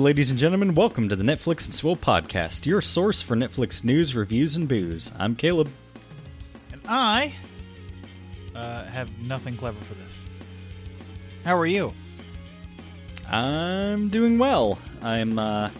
[0.00, 0.74] Ladies and gentlemen.
[0.74, 5.12] Welcome to the Netflix and Swill podcast, your source for Netflix news, reviews, and booze.
[5.18, 5.70] I'm Caleb.
[6.72, 7.34] And I
[8.54, 10.24] uh, have nothing clever for this.
[11.44, 11.92] How are you?
[13.28, 14.78] I'm doing well.
[15.02, 15.70] I'm uh,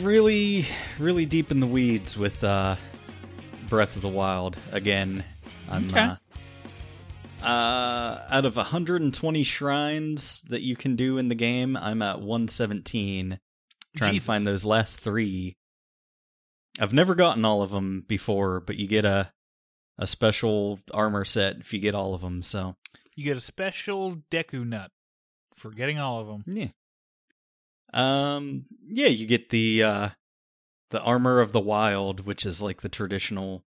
[0.00, 0.66] really,
[0.98, 2.76] really deep in the weeds with uh,
[3.68, 5.24] Breath of the Wild again.
[5.70, 6.12] I'm Okay.
[7.42, 13.38] Uh, out of 120 shrines that you can do in the game, I'm at 117.
[13.96, 14.24] Trying Jesus.
[14.24, 15.56] to find those last three.
[16.80, 19.32] I've never gotten all of them before, but you get a
[20.00, 22.42] a special armor set if you get all of them.
[22.42, 22.76] So
[23.16, 24.92] You get a special Deku nut
[25.56, 26.42] for getting all of them.
[26.46, 26.68] yeah,
[27.92, 30.08] um, yeah, you get the uh
[30.90, 33.64] the armor of the wild, which is like the traditional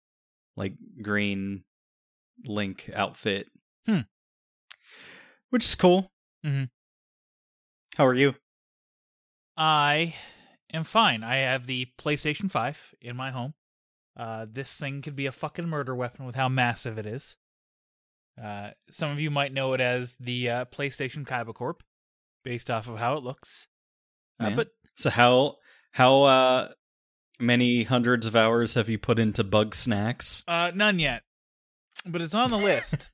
[0.57, 1.65] like green
[2.47, 3.49] Link outfit.
[3.87, 4.01] Hmm.
[5.51, 6.13] Which is cool.
[6.45, 6.71] Mhm.
[7.97, 8.35] How are you?
[9.57, 10.15] I
[10.73, 11.23] am fine.
[11.23, 13.55] I have the PlayStation 5 in my home.
[14.17, 17.37] Uh, this thing could be a fucking murder weapon with how massive it is.
[18.41, 21.83] Uh, some of you might know it as the uh, PlayStation Kaiba Corp,
[22.43, 23.69] based off of how it looks.
[24.41, 25.57] Uh, but So how
[25.93, 26.73] how uh
[27.39, 30.43] many hundreds of hours have you put into Bugsnax?
[30.49, 31.23] Uh, none yet,
[32.05, 33.11] but it's on the list.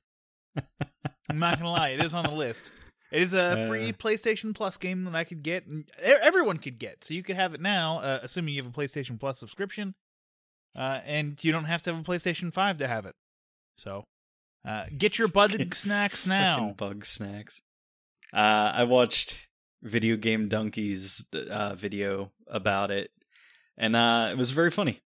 [1.29, 2.71] I'm not gonna lie, it is on the list.
[3.11, 3.67] It is a Uh.
[3.67, 7.03] free PlayStation Plus game that I could get, and everyone could get.
[7.03, 9.95] So you could have it now, uh, assuming you have a PlayStation Plus subscription,
[10.75, 13.15] uh, and you don't have to have a PlayStation Five to have it.
[13.77, 14.05] So,
[14.65, 16.73] uh, get your bug snacks now.
[16.77, 17.59] Bugsnax.
[18.33, 19.47] Uh, I watched
[19.83, 23.11] Videogamedunkey's uh, video about it,
[23.77, 25.01] and uh, it was very funny.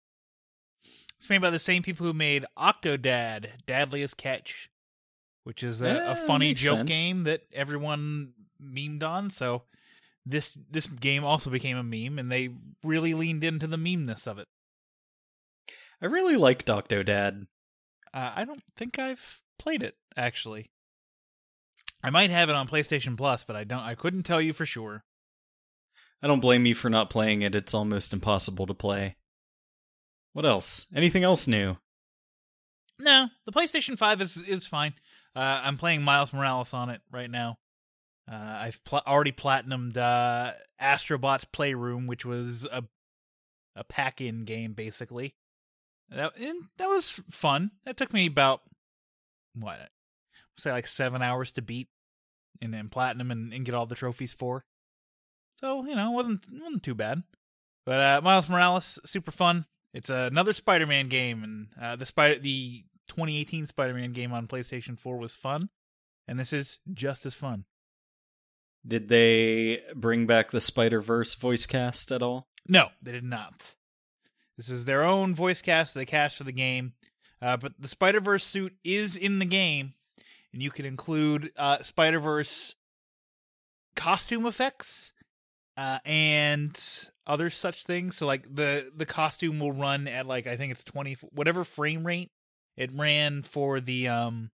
[1.19, 4.70] It's made by the same people who made Octodad, Dadliest Catch,
[5.51, 6.89] which is a, Yeah, a funny joke sense.
[6.89, 8.31] game that everyone
[8.63, 9.31] memed on.
[9.31, 9.63] So
[10.25, 12.51] this this game also became a meme, and they
[12.85, 14.47] really leaned into the memeness of it.
[16.01, 17.47] I really liked Octodad.
[18.13, 20.71] Uh, I don't think I've played it actually.
[22.01, 23.81] I might have it on PlayStation Plus, but I don't.
[23.83, 25.03] I couldn't tell you for sure.
[26.23, 27.55] I don't blame you for not playing it.
[27.55, 29.17] It's almost impossible to play.
[30.31, 30.85] What else?
[30.95, 31.75] Anything else new?
[32.97, 34.93] No, the PlayStation Five is is fine.
[35.35, 37.57] Uh, I'm playing Miles Morales on it right now.
[38.31, 42.83] Uh, I've pl- already platinumed uh, Astrobot's Playroom, which was a
[43.75, 45.33] a pack-in game basically.
[46.09, 46.33] That
[46.77, 47.71] that was fun.
[47.85, 48.61] That took me about
[49.55, 49.89] what
[50.57, 51.87] say like seven hours to beat
[52.61, 54.63] and then platinum and, and get all the trophies for.
[55.59, 57.23] So you know, it wasn't wasn't too bad.
[57.85, 59.65] But uh, Miles Morales, super fun.
[59.93, 65.17] It's another Spider-Man game, and uh, the spider the 2018 Spider-Man game on PlayStation 4
[65.17, 65.69] was fun,
[66.27, 67.65] and this is just as fun.
[68.85, 72.47] Did they bring back the Spider Verse voice cast at all?
[72.67, 73.75] No, they did not.
[74.57, 76.93] This is their own voice cast they cast for the game,
[77.41, 79.93] uh, but the Spider Verse suit is in the game,
[80.53, 82.75] and you can include uh, Spider Verse
[83.95, 85.13] costume effects
[85.77, 86.79] uh, and
[87.27, 88.17] other such things.
[88.17, 92.05] So, like the the costume will run at like I think it's twenty whatever frame
[92.05, 92.31] rate
[92.77, 94.51] it ran for the um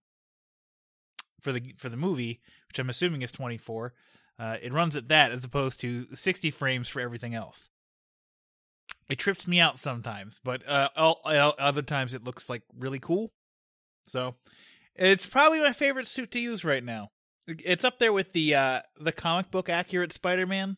[1.40, 3.94] for the for the movie, which I'm assuming is twenty four.
[4.38, 7.70] Uh, it runs at that as opposed to 60 frames for everything else.
[9.10, 13.00] It trips me out sometimes, but uh, all, all- other times it looks like really
[13.00, 13.32] cool.
[14.06, 14.36] So
[14.94, 17.10] it's probably my favorite suit to use right now.
[17.48, 20.76] It's up there with the uh, the comic book accurate Spider-Man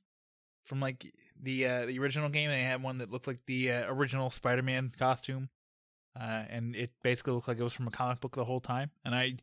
[0.64, 1.12] from like
[1.43, 2.49] the uh, the original game.
[2.49, 5.49] They had one that looked like the uh, original Spider-Man costume,
[6.19, 8.91] uh, and it basically looked like it was from a comic book the whole time.
[9.05, 9.35] And I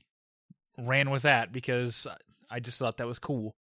[0.78, 2.08] ran with that because
[2.50, 3.56] I just thought that was cool.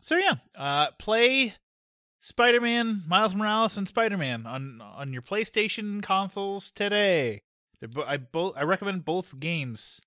[0.00, 1.54] So yeah, uh, play
[2.18, 7.42] Spider-Man, Miles Morales, and Spider-Man on on your PlayStation consoles today.
[7.80, 10.00] Bo- I both I recommend both games.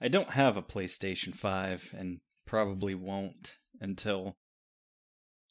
[0.00, 4.34] I don't have a PlayStation 5 and probably won't until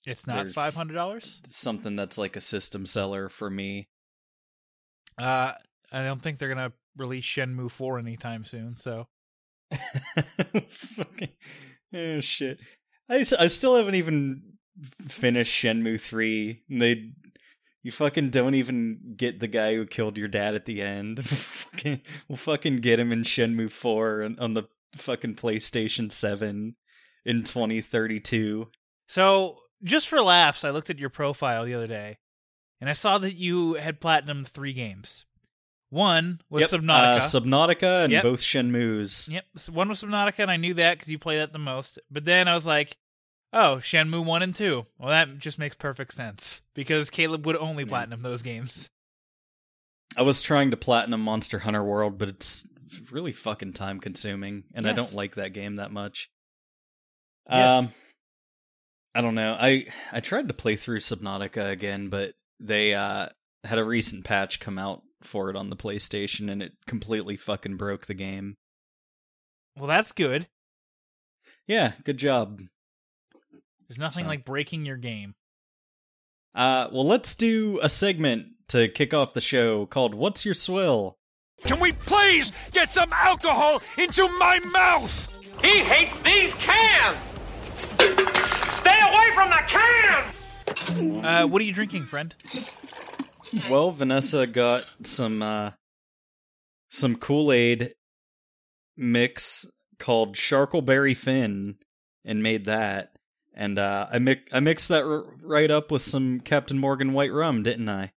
[0.05, 1.41] It's not five hundred dollars.
[1.47, 3.87] something that's like a system seller for me.
[5.17, 5.53] Uh,
[5.91, 8.75] I don't think they're gonna release Shenmue Four anytime soon.
[8.75, 9.07] So
[10.69, 11.29] Fucking
[11.93, 12.59] oh shit!
[13.09, 14.43] I I still haven't even
[15.07, 16.63] finished Shenmue three.
[16.69, 17.11] and They
[17.83, 21.25] you fucking don't even get the guy who killed your dad at the end.
[21.27, 24.63] fucking, we'll fucking get him in Shenmue four and on the
[24.95, 26.75] fucking PlayStation seven
[27.25, 28.69] in twenty thirty two.
[29.07, 32.17] So, just for laughs, I looked at your profile the other day,
[32.81, 35.25] and I saw that you had platinum three games.
[35.89, 37.17] One was Subnautica.
[37.17, 38.23] uh, Subnautica, and Yep.
[38.23, 39.29] both Shenmues.
[39.29, 41.99] yep, so one was Subnautica, and I knew that because you play that the most.
[42.09, 42.97] But then I was like,
[43.53, 44.85] oh, Shenmue one and two.
[44.97, 47.89] Well, that just makes perfect sense because Caleb would only Yeah.
[47.89, 48.89] platinum those games.
[50.17, 52.67] I was trying to platinum Monster Hunter World, but it's
[53.11, 56.29] really fucking time consuming, and I don't like that game that much.
[57.49, 57.79] Yes.
[57.85, 57.93] Um,
[59.13, 59.57] I don't know.
[59.59, 63.27] I I tried to play through Subnautica again, but they uh
[63.63, 67.77] had a recent patch come out for it on the PlayStation, and it completely fucking
[67.77, 68.55] broke the game.
[69.77, 70.47] Well, that's good.
[71.67, 72.61] Yeah, good job.
[73.87, 75.35] There's nothing So- like breaking your game.
[76.53, 81.17] Uh, well, let's do a segment to kick off the show called "What's Your Swill."
[81.65, 85.29] Can we please get some alcohol into my mouth?
[85.61, 87.17] He hates these cans!
[87.99, 90.30] Stay away from the can!
[90.89, 92.33] Uh, what are you drinking, friend?
[93.69, 95.71] Well, Vanessa got some uh
[96.89, 97.93] some Kool-Aid
[98.97, 99.65] mix
[99.99, 101.75] called Sharkleberry Fin
[102.25, 103.13] and made that.
[103.53, 107.31] And uh I mi- I mixed that r- right up with some Captain Morgan white
[107.33, 108.11] rum, didn't I?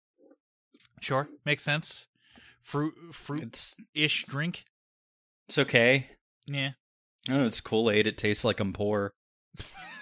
[1.00, 2.06] Sure, makes sense.
[2.62, 4.64] Fruit, fruit It's ish drink.
[5.48, 6.08] it's okay.
[6.46, 6.70] Yeah.
[7.28, 8.06] I don't know, it's Kool-Aid.
[8.06, 9.10] It tastes like I'm poor.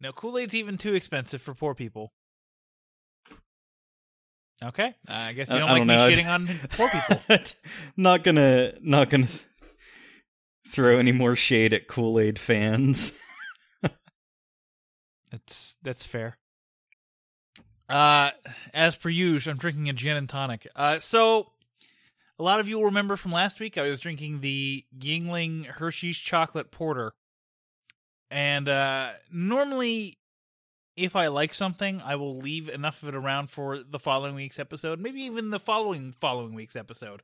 [0.00, 2.12] No, Kool Aid's even too expensive for poor people.
[4.62, 6.10] Okay, uh, I guess you don't I like don't me know.
[6.10, 7.38] shitting on poor people.
[7.96, 9.28] not gonna not gonna
[10.68, 13.12] throw any more shade at Kool-Aid fans.
[15.30, 16.36] That's that's fair.
[17.88, 18.30] Uh,
[18.74, 20.66] as per usual, I'm drinking a gin and tonic.
[20.76, 21.52] Uh, so
[22.38, 26.18] a lot of you will remember from last week, I was drinking the Yuengling Hershey's
[26.18, 27.12] chocolate porter,
[28.30, 30.18] and uh, normally,
[30.96, 34.58] if I like something, I will leave enough of it around for the following week's
[34.58, 37.22] episode, maybe even the following following week's episode.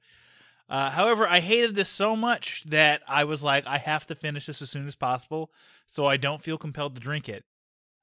[0.68, 4.46] Uh, however, I hated this so much that I was like, I have to finish
[4.46, 5.52] this as soon as possible,
[5.86, 7.44] so I don't feel compelled to drink it.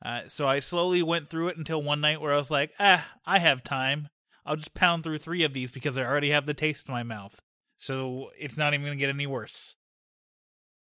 [0.04, 3.06] Uh, so I slowly went through it until one night where I was like, ah,
[3.26, 4.10] I have time.
[4.46, 7.04] I'll just pound through three of these because I already have the taste in my
[7.04, 7.42] mouth.
[7.78, 9.76] So it's not even going to get any worse.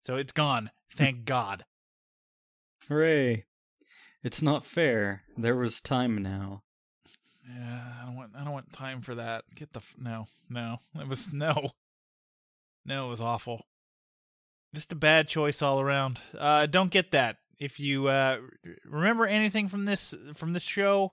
[0.02, 0.70] So it's gone.
[0.92, 1.64] Thank God.
[2.88, 3.44] Hooray!
[4.22, 5.22] It's not fair.
[5.36, 6.62] There was time now.
[7.48, 8.32] Yeah, I don't want.
[8.36, 9.44] I don't want time for that.
[9.54, 10.78] Get the f- no, no.
[10.96, 11.70] It was no,
[12.84, 13.06] no.
[13.06, 13.66] It was awful.
[14.74, 16.18] Just a bad choice all around.
[16.36, 17.36] Uh, don't get that.
[17.58, 18.38] If you uh,
[18.84, 21.12] remember anything from this from this show,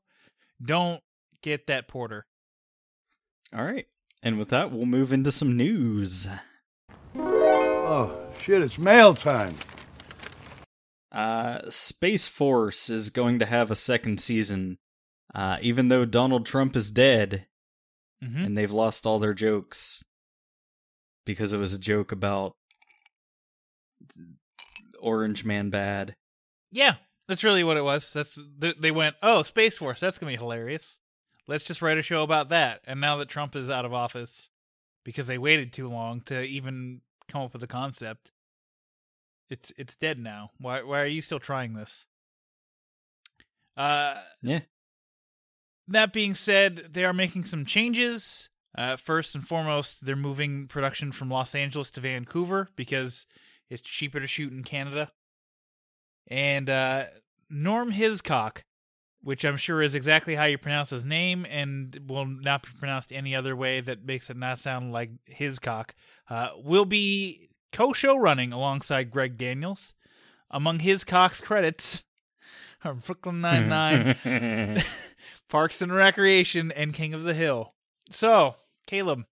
[0.63, 1.01] don't
[1.41, 2.25] get that porter.
[3.55, 3.85] All right.
[4.23, 6.27] And with that, we'll move into some news.
[7.15, 9.55] Oh, shit, it's mail time.
[11.13, 14.79] Uh, Space Force is going to have a second season,
[15.35, 17.45] uh, even though Donald Trump is dead
[18.23, 18.45] Mm-hmm.
[18.45, 20.01] and they've lost all their jokes
[21.25, 22.55] because it was a joke about
[24.99, 26.15] Orange Man bad.
[26.71, 26.95] Yeah,
[27.27, 28.13] that's really what it was.
[28.13, 30.99] That's they went, oh, Space Force, that's gonna be hilarious.
[31.47, 32.79] Let's just write a show about that.
[32.85, 34.49] And now that Trump is out of office,
[35.03, 38.31] because they waited too long to even come up with the concept,
[39.49, 40.51] it's it's dead now.
[40.59, 42.05] Why why are you still trying this?
[43.75, 44.61] Uh, Yeah.
[45.87, 48.49] that being said, they are making some changes.
[48.77, 53.25] Uh, first and foremost, they're moving production from Los Angeles to Vancouver because
[53.69, 55.11] it's cheaper to shoot in Canada.
[56.27, 57.05] And uh,
[57.49, 58.63] Norm Hiscock,
[59.21, 63.11] which I'm sure is exactly how you pronounce his name and will not be pronounced
[63.13, 65.93] any other way that makes it not sound like Hiscock,
[66.29, 69.93] uh, will be co-show running alongside Greg Daniels.
[70.49, 72.03] Among Hiscock's credits
[72.85, 74.83] are Brooklyn Nine-Nine,
[75.49, 77.73] Parks and Recreation, and King of the Hill.
[78.09, 78.55] So,
[78.87, 79.25] Caleb,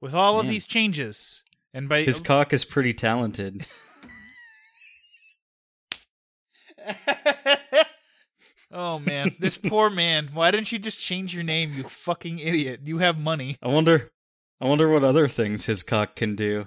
[0.00, 3.66] with all of these changes, and by His cock is pretty talented.
[8.70, 10.30] oh man, this poor man.
[10.32, 12.80] Why didn't you just change your name, you fucking idiot?
[12.84, 13.56] You have money.
[13.62, 14.10] I wonder
[14.60, 16.66] I wonder what other things his cock can do.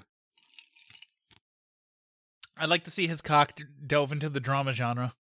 [2.60, 5.14] I'd like to see his cock delve into the drama genre.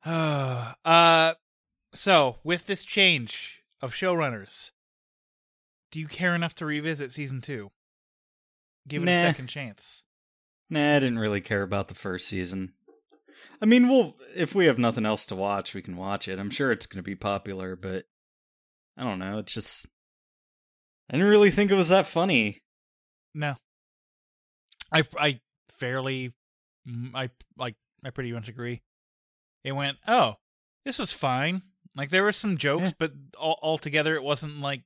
[0.04, 1.34] uh,
[1.94, 4.70] so with this change of showrunners,
[5.90, 7.70] do you care enough to revisit season two?
[8.86, 9.12] give it Nah.
[9.12, 10.02] a second chance.
[10.70, 12.72] Nah, I didn't really care about the first season.
[13.60, 16.38] I mean, we'll if we have nothing else to watch, we can watch it.
[16.38, 18.04] I'm sure it's going to be popular, but
[18.96, 19.38] I don't know.
[19.38, 19.86] It's just
[21.10, 22.62] I didn't really think it was that funny.
[23.34, 23.56] No,
[24.92, 25.40] I I
[25.78, 26.32] fairly
[26.88, 28.82] mm, I like I pretty much agree.
[29.64, 30.36] It went oh
[30.84, 31.62] this was fine.
[31.96, 32.92] Like there were some jokes, Yeah.
[32.98, 34.82] but all altogether it wasn't like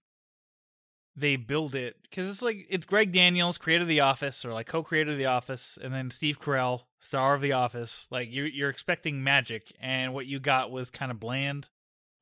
[1.15, 4.67] they build it because it's like it's Greg Daniels, creator of The Office, or like
[4.67, 8.07] co-creator of The Office, and then Steve Carell, star of The Office.
[8.11, 11.69] Like you you're expecting magic, and what you got was kind of bland,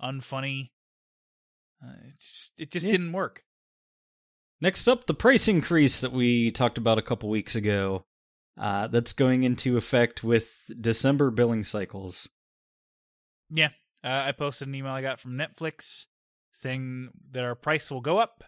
[0.02, 0.70] unfunny.
[1.82, 2.92] Uh, it just, it just Yeah.
[2.92, 3.44] didn't work.
[4.60, 8.04] Next up, the price increase that we talked about a couple weeks ago.
[8.58, 12.28] Uh, that's going into effect with December billing cycles.
[13.48, 13.68] Yeah.
[14.04, 16.06] Uh, I posted an email I got from Netflix
[16.52, 18.44] saying that our price will go up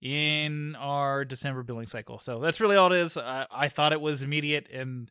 [0.00, 2.18] in our December billing cycle.
[2.20, 3.16] So that's really all it is.
[3.16, 5.10] I, I thought it was immediate, and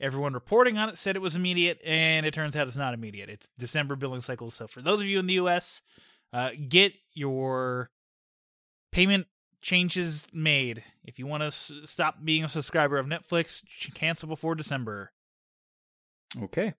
[0.00, 3.28] everyone reporting on it said it was immediate, and it turns out it's not immediate.
[3.28, 4.50] It's December billing cycle.
[4.50, 5.82] So for those of you in the U.S.,
[6.32, 7.90] uh, get your
[8.90, 9.26] payment
[9.62, 10.84] changes made.
[11.04, 13.62] If you want to s- stop being a subscriber of Netflix,
[13.94, 15.12] cancel before December.
[16.40, 16.74] Okay.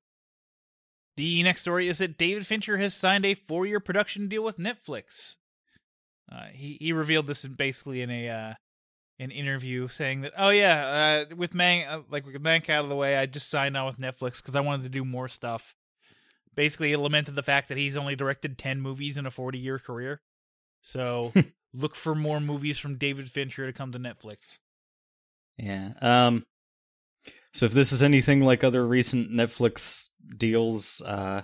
[1.15, 5.37] The next story is that David Fincher has signed a four-year production deal with Netflix.
[6.31, 8.53] Uh, he he revealed this in basically in a uh,
[9.19, 12.89] an interview, saying that, "Oh yeah, uh, with Mank, uh, like with Mank out of
[12.89, 15.75] the way, I just signed on with Netflix because I wanted to do more stuff."
[16.55, 20.21] Basically, he lamented the fact that he's only directed ten movies in a forty-year career.
[20.81, 21.33] So
[21.73, 24.37] look for more movies from David Fincher to come to Netflix.
[25.57, 25.93] Yeah.
[26.01, 26.43] Um
[27.53, 31.43] so if this is anything like other recent Netflix deals, uh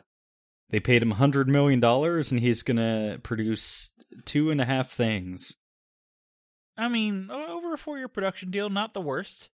[0.69, 3.91] they paid him hundred million dollars and he's gonna produce
[4.25, 5.55] two and a half things.
[6.77, 9.49] I mean, over a four-year production deal, not the worst.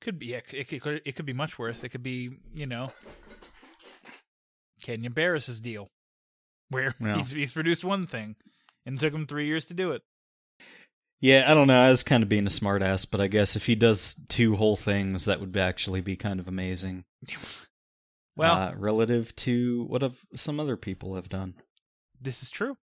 [0.00, 1.84] Could be it, it could it could be much worse.
[1.84, 2.92] It could be you know
[4.82, 5.88] Kenya Barris's deal,
[6.68, 8.34] where he's he's produced one thing
[8.86, 10.02] and it took him three years to do it.
[11.20, 11.80] Yeah, I don't know.
[11.80, 14.74] I was kind of being a smartass, but I guess if he does two whole
[14.74, 17.04] things, that would actually be kind of amazing.
[18.34, 21.52] Well, uh, relative to what have some other people have done.
[22.18, 22.78] this is true.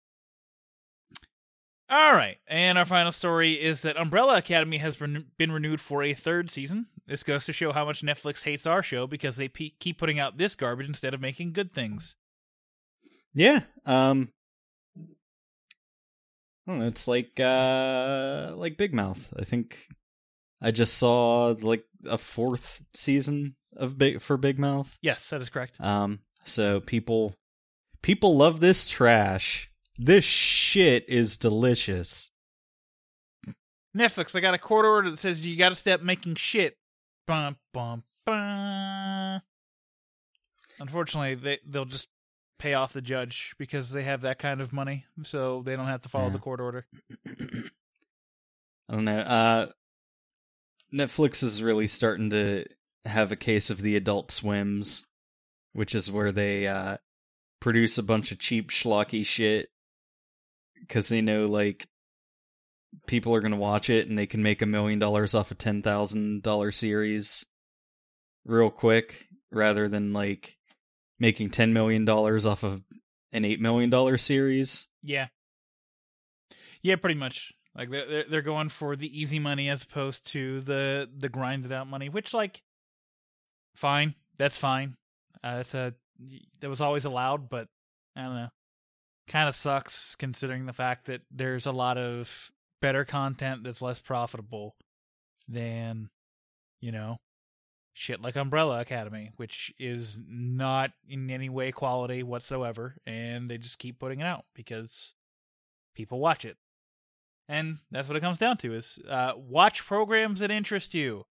[1.90, 6.04] All right, and our final story is that Umbrella Academy has ren- been renewed for
[6.04, 6.86] a third season.
[7.08, 10.20] This goes to show how much Netflix hates our show because they pe- keep putting
[10.20, 12.16] out this garbage instead of making good things.
[13.34, 13.62] Yeah.
[13.88, 14.30] Um
[16.78, 19.34] know, it's like uh like Big Mouth.
[19.38, 19.88] I think
[20.62, 24.98] I just saw like a fourth season of Big for Big Mouth.
[25.02, 25.82] Yes, that is correct.
[25.82, 27.36] Um so people
[28.02, 29.70] people love this trash.
[29.98, 32.32] This shit is delicious.
[33.98, 36.78] Netflix, I got a court order that says you got to stop making shit.
[37.26, 39.42] Bum, bum, bum.
[40.80, 42.08] Unfortunately, they they'll just
[42.60, 46.02] pay off the judge because they have that kind of money, so they don't have
[46.04, 46.34] to follow Yeah.
[46.34, 46.86] the court order.
[47.28, 49.20] I don't know.
[49.20, 49.68] Uh
[50.94, 52.66] Netflix is really starting to
[53.06, 55.06] have a case of the adult swims,
[55.74, 56.98] which is where they uh
[57.60, 59.70] produce a bunch of cheap schlocky shit
[60.88, 61.88] cuz they know like
[63.06, 65.56] people are going to watch it and they can make a million dollars off a
[65.56, 67.46] $10,000 series
[68.46, 70.58] real quick rather than like
[71.20, 72.82] making 10 million dollars off of
[73.32, 74.88] an 8 million dollar series.
[75.04, 75.28] Yeah,
[76.82, 77.54] yeah, pretty much.
[77.76, 81.88] Like they're they're- going for the easy money as opposed to the the grinded out
[81.88, 82.62] money, which like,
[83.76, 84.96] fine, that's fine.
[85.44, 85.94] Uh, it's a
[86.60, 87.68] that was always allowed, but
[88.16, 88.50] I don't know.
[89.28, 94.00] Kind of sucks considering the fact that there's a lot of better content that's less
[94.00, 94.76] profitable
[95.48, 96.10] than,
[96.82, 97.18] you know,
[98.00, 103.78] shit like Umbrella Academy, which is not in any way quality whatsoever, and they just
[103.78, 105.14] keep putting it out because
[105.96, 106.56] people watch it.
[107.50, 111.26] And that's what it comes down to is uh, watch programs that interest you.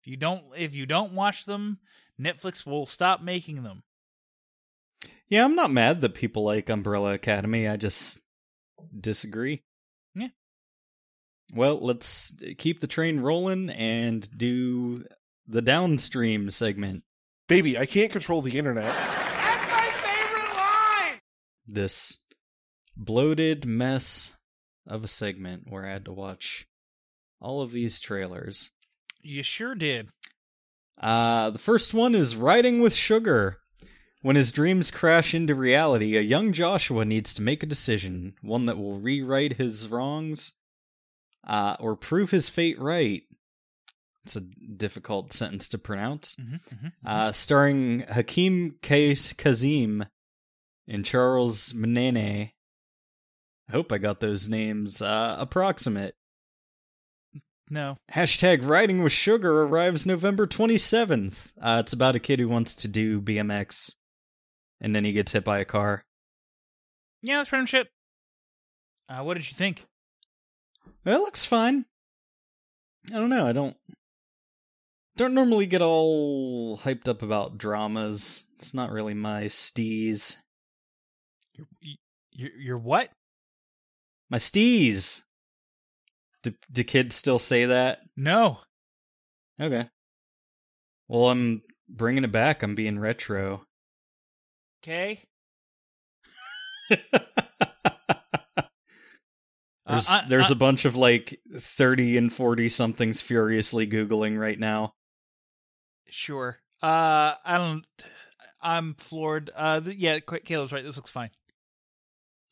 [0.00, 1.80] If you don't if you don't watch them,
[2.20, 3.82] Netflix will stop making them.
[5.28, 7.68] Yeah, I'm not mad that people like Umbrella Academy.
[7.68, 8.20] I just
[8.98, 9.64] disagree.
[10.14, 10.28] Yeah.
[11.52, 15.04] Well, let's keep the train rolling and do
[15.46, 17.02] the downstream segment.
[17.48, 18.92] Baby, I can't control the internet.
[18.94, 21.20] That's my favorite line!
[21.66, 22.18] This
[22.96, 24.36] bloated mess
[24.86, 26.66] of a segment where I had to watch
[27.40, 28.70] all of these trailers.
[29.22, 30.08] You sure did.
[31.00, 33.58] Uh, the first one is Riding with Sugar.
[34.22, 38.66] When his dreams crash into reality, a young Joshua needs to make a decision, one
[38.66, 40.54] that will rewrite his wrongs.
[41.46, 43.22] uh, or prove his fate right.
[44.26, 46.34] It's a difficult sentence to pronounce.
[46.34, 46.92] Mhm, mhm.
[47.04, 50.04] Uh, starring Hakeem Kae-Kazim
[50.88, 52.50] and Charles Mnene.
[53.68, 56.16] I hope I got those names uh, approximate.
[57.70, 57.98] no.
[58.10, 61.52] Hashtag Riding with Sugar arrives November 27th.
[61.60, 63.94] Uh, it's about a kid who wants to do BMX,
[64.80, 66.04] and then he gets hit by a car.
[67.22, 67.88] Yeah, that's random shit.
[69.08, 69.86] Uh, what did you think?
[71.04, 71.84] It looks fine.
[73.12, 73.46] I don't know.
[73.46, 73.76] I don't
[75.16, 78.46] don't normally get all hyped up about dramas.
[78.56, 80.36] It's not really my steez.
[81.54, 81.66] You're,
[82.32, 83.10] you're, you're what?
[84.30, 85.22] My steez.
[86.42, 88.00] Do, do kids still say that?
[88.16, 88.60] No.
[89.60, 89.88] Okay.
[91.08, 92.62] Well, I'm bringing it back.
[92.62, 93.64] I'm being retro.
[94.84, 95.22] Okay.
[96.90, 97.00] there's
[99.86, 104.58] Uh, I- there's I- a bunch of like 30 and 40 somethings furiously googling right
[104.58, 104.92] now.
[106.16, 106.58] Sure.
[106.82, 107.84] Uh, I don't.
[108.62, 109.50] I'm floored.
[109.54, 110.82] Uh, th- yeah, Caleb's right.
[110.82, 111.28] This looks fine.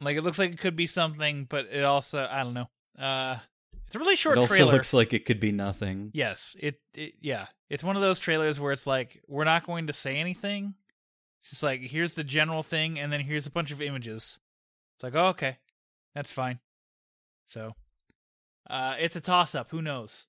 [0.03, 2.69] Like it looks like it could be something, but it also I don't know.
[2.99, 3.39] Uh,
[3.87, 4.73] it's a really short it also trailer.
[4.73, 6.11] looks like it could be nothing.
[6.13, 9.87] Yes, it, it yeah, it's one of those trailers where it's like we're not going
[9.87, 10.75] to say anything.
[11.41, 14.39] It's just like here's the general thing, and then here's a bunch of images.
[14.97, 15.57] It's like oh, okay,
[16.15, 16.59] that's fine.
[17.47, 17.73] So,
[18.69, 19.71] uh, it's a toss up.
[19.71, 20.27] Who knows?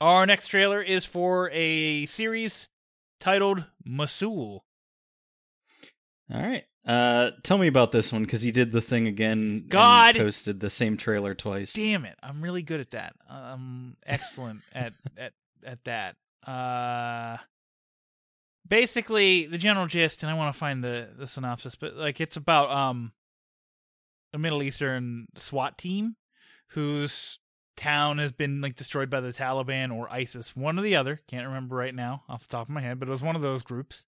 [0.00, 2.68] Our next trailer is for a series
[3.18, 4.64] titled Mosul.
[6.32, 6.64] All right.
[6.86, 9.38] Uh, tell me about this one because you did the thing again.
[9.38, 10.16] and God!
[10.16, 11.74] posted the same trailer twice.
[11.74, 12.16] Damn it!
[12.22, 13.14] I'm really good at that.
[13.28, 16.16] I'm excellent at at at that.
[16.46, 17.36] Uh,
[18.66, 22.38] basically, the general gist, and I want to find the the synopsis, but like it's
[22.38, 23.12] about um
[24.32, 26.16] a Middle Eastern SWAT team
[26.68, 27.39] whose
[27.80, 31.18] town has been like destroyed by the Taliban or ISIS, one or the other.
[31.26, 33.42] Can't remember right now off the top of my head, but it was one of
[33.42, 34.06] those groups.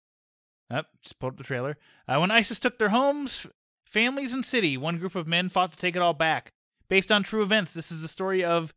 [0.70, 1.76] Up, just pulled up the trailer.
[2.06, 3.46] Uh, when ISIS took their homes,
[3.84, 6.52] families, and city, one group of men fought to take it all back.
[6.88, 8.74] Based on true events, this is the story of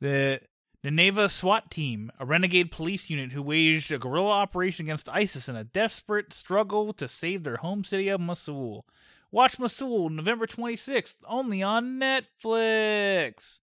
[0.00, 0.40] the
[0.84, 5.56] Nineveh SWAT team, a renegade police unit who waged a guerrilla operation against ISIS in
[5.56, 8.86] a desperate struggle to save their home city of Mosul.
[9.30, 13.60] Watch Mosul November 26th, only on Netflix.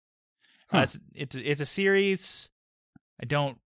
[0.71, 2.49] Uh, it's it's it's a series.
[3.21, 3.57] I don't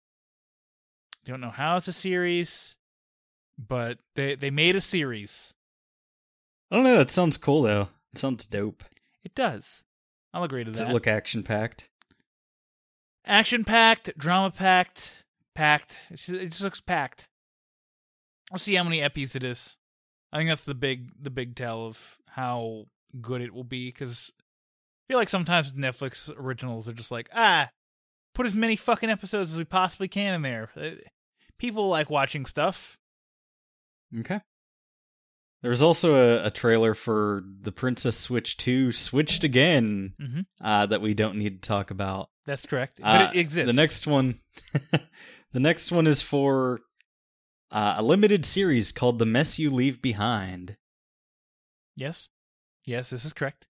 [1.25, 2.75] don't know how it's a series,
[3.57, 5.53] but they they made a series.
[6.71, 6.97] I don't know.
[6.97, 7.89] That sounds cool though.
[8.13, 8.83] It sounds dope.
[9.23, 9.83] It does.
[10.33, 10.89] I'll agree to Does that.
[10.89, 11.89] it look action packed?
[13.25, 15.23] action packed, drama packed,
[15.55, 15.95] packed.
[16.09, 17.27] It just, it just looks packed.
[18.51, 19.77] We'll see how many episodes it is.
[20.31, 22.85] I think that's the big the big tell of how
[23.21, 24.31] good it will be because
[25.13, 27.69] feel like sometimes Netflix originals are just like ah,
[28.33, 30.69] put as many fucking episodes as we possibly can in there.
[30.75, 30.89] Uh,
[31.59, 32.97] People like watching stuff.
[34.19, 34.41] Okay.
[35.61, 40.45] There's also a, a trailer for the Princess Switch 2 switched again Mhm.
[40.59, 42.29] uh, that we don't need to talk about.
[42.45, 43.71] That's correct, Uh, but it exists.
[43.73, 44.39] The next one,
[45.51, 46.79] the next one is for
[47.71, 50.75] uh, a limited series called "The Mess You Leave Behind."
[51.95, 52.29] yes,
[52.83, 53.67] yes, this is correct.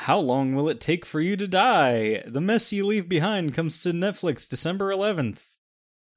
[0.00, 2.22] How long will it take for you to die?
[2.26, 5.42] The Mess You Leave Behind comes to Netflix December 11th.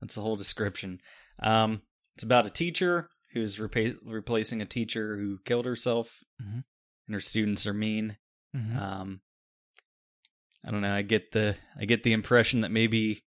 [0.02, 1.00] That's the whole description.
[1.42, 1.82] Um,
[2.16, 6.64] it's about a teacher who's repa- replacing a teacher who killed herself, Mhm.
[7.08, 8.18] and her students are mean.
[8.56, 8.76] Mhm.
[8.76, 9.22] Um,
[10.66, 10.94] I don't know.
[10.94, 13.24] I get the I get the impression that maybe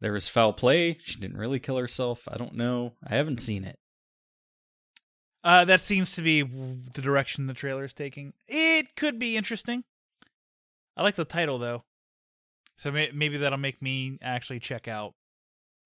[0.00, 0.98] there was foul play.
[1.02, 2.28] She didn't really kill herself.
[2.28, 2.96] I don't know.
[3.02, 3.78] I haven't seen it.
[5.42, 8.34] Uh, that seems to be the direction the trailer is taking.
[8.46, 9.84] It could be interesting.
[10.96, 11.84] I like the title though,
[12.76, 15.14] so may- maybe that'll make me actually check out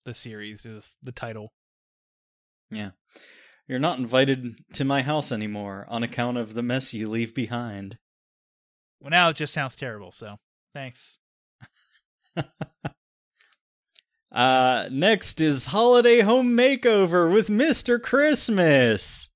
[0.04, 0.66] the series.
[0.66, 1.52] Is the title?
[2.70, 2.90] Yeah.
[3.68, 7.98] You're not invited to my house anymore on account of the mess you leave behind.
[9.00, 10.10] Well, now it just sounds terrible.
[10.10, 10.38] So
[10.74, 11.18] thanks.
[14.34, 18.02] Uh, next is Holiday Home Makeover with Mr.
[18.02, 19.28] Christmas.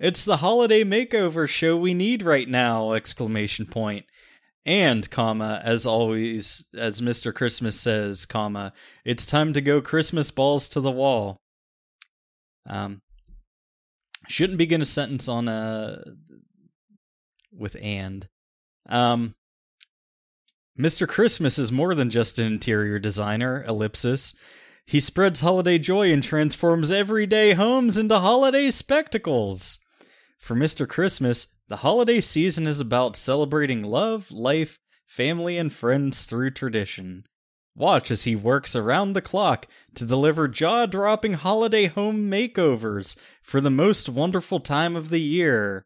[0.00, 4.06] It's the holiday makeover show we need right now, exclamation point.
[4.64, 7.34] And, comma, as always, as Mr.
[7.34, 8.72] Christmas says, comma,
[9.04, 11.36] it's time to go Christmas balls to the wall.
[12.66, 13.02] Um,
[14.26, 16.02] shouldn't begin a sentence on a,
[17.52, 18.26] with and.
[18.88, 19.34] Um,
[20.78, 21.06] Mr.
[21.06, 24.34] Christmas is more than just an interior designer, ellipsis.
[24.86, 29.78] He spreads holiday joy and transforms everyday homes into holiday spectacles.
[30.40, 30.88] For Mr.
[30.88, 37.26] Christmas, the holiday season is about celebrating love, life, family and friends through tradition.
[37.76, 43.60] Watch as he works around the clock to deliver jaw dropping holiday home makeovers for
[43.60, 45.84] the most wonderful time of the year.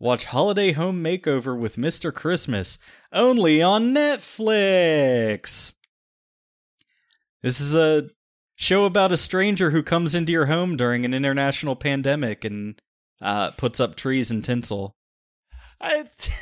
[0.00, 2.14] Watch Holiday Home Makeover with Mr.
[2.14, 2.78] Christmas
[3.12, 5.74] only on Netflix.
[7.42, 8.10] This is a
[8.54, 12.80] show about a stranger who comes into your home during an international pandemic and
[13.20, 14.94] uh, puts up trees and tinsel.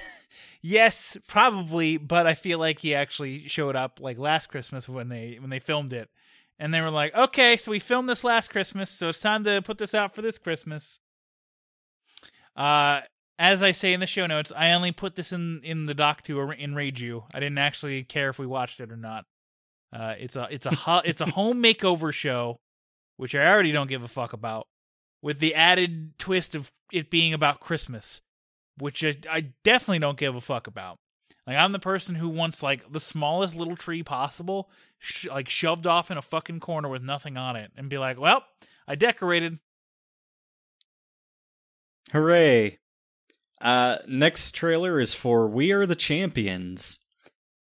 [0.62, 5.36] Yes, probably, but I feel like he actually showed up like last Christmas when they
[5.40, 6.10] when they filmed it,
[6.58, 9.62] and they were like, "Okay, so we filmed this last Christmas, so it's time to
[9.62, 10.98] put this out for this Christmas."
[12.56, 13.02] Uh,
[13.38, 16.22] as I say in the show notes, I only put this in in the doc
[16.22, 17.22] to enrage you.
[17.32, 19.24] I didn't actually care if we watched it or not.
[19.92, 22.58] Uh, it's a it's a ho- it's a home makeover show,
[23.18, 24.66] which I already don't give a fuck about,
[25.26, 28.22] with the added twist of it being about Christmas,
[28.78, 31.00] which I, I definitely don't give a fuck about.
[31.48, 35.84] Like I'm the person who wants like the smallest little tree possible, sh- like shoved
[35.84, 38.44] off in a fucking corner with nothing on it, and be like, "Well,
[38.86, 39.58] I decorated."
[42.12, 42.78] Hooray!
[43.60, 47.00] Uh, next trailer is for We Are the Champions.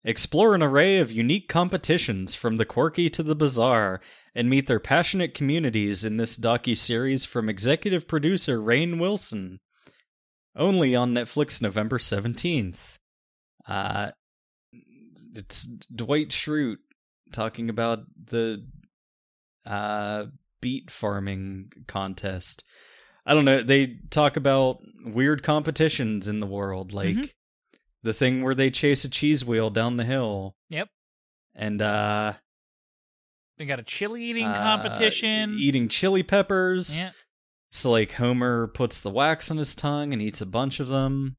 [0.04, 4.00] Explore an array of unique competitions from the quirky to the bizarre
[4.34, 9.60] and meet their passionate communities in this docu-series from executive producer Rainn Wilson.
[10.56, 12.98] Only on Netflix November 17th.
[13.66, 14.10] Uh
[15.34, 15.62] it's
[15.94, 16.78] Dwight Schrute
[17.32, 18.66] talking about the
[19.66, 20.26] uh
[20.60, 22.64] beet farming contest.
[23.24, 27.30] I don't know, they talk about weird competitions in the world like Mhm.
[28.02, 30.56] the thing where they chase a cheese wheel down the hill.
[30.68, 30.88] Yep.
[31.54, 32.34] And uh
[33.60, 35.58] They got a chili eating uh, competition.
[35.60, 36.98] eating chili peppers.
[36.98, 37.10] yeah.
[37.70, 41.36] So like Homer puts the wax on his tongue and eats a bunch of them.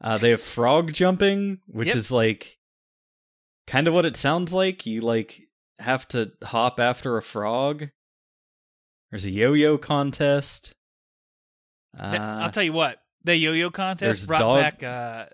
[0.00, 1.96] Uh they have frog jumping, which Yep.
[1.96, 2.58] is like
[3.68, 4.84] kind of what it sounds like.
[4.84, 5.40] You like
[5.78, 7.86] have to hop after a frog.
[9.12, 10.72] There's a yo-yo contest.
[11.96, 15.26] Uh, I'll tell you what, the yo-yo contest brought dog- back uh,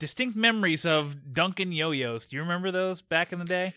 [0.00, 2.26] distinct memories of Duncan yo-yos.
[2.26, 3.74] Do you remember those back in the day?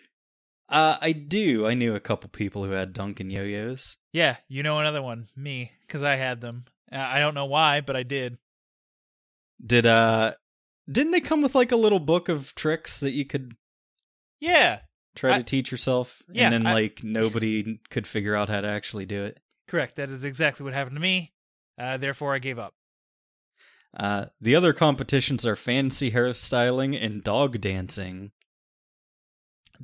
[0.72, 1.68] Uh, I do.
[1.68, 3.98] I knew a couple people who had Duncan yo-yos.
[4.14, 6.66] Yeah, you know another one, me, because I had them.
[6.92, 8.38] Uh, I don't know why, but I did.
[9.66, 10.34] Did uh
[10.92, 13.56] didn't they come with like a little book of tricks that you could
[14.40, 14.80] Yeah,
[15.16, 18.62] try I- to teach yourself Yeah, and then I- like nobody could figure out how
[18.62, 19.40] to actually do it?
[19.68, 19.96] correct.
[19.98, 21.32] That is exactly what happened to me.
[21.78, 22.74] Uh, therefore, I gave up.
[23.96, 28.32] Uh the other competitions are fancy hairstyling and dog dancing.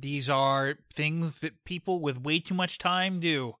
[0.00, 3.54] These are things that people with way too much time do.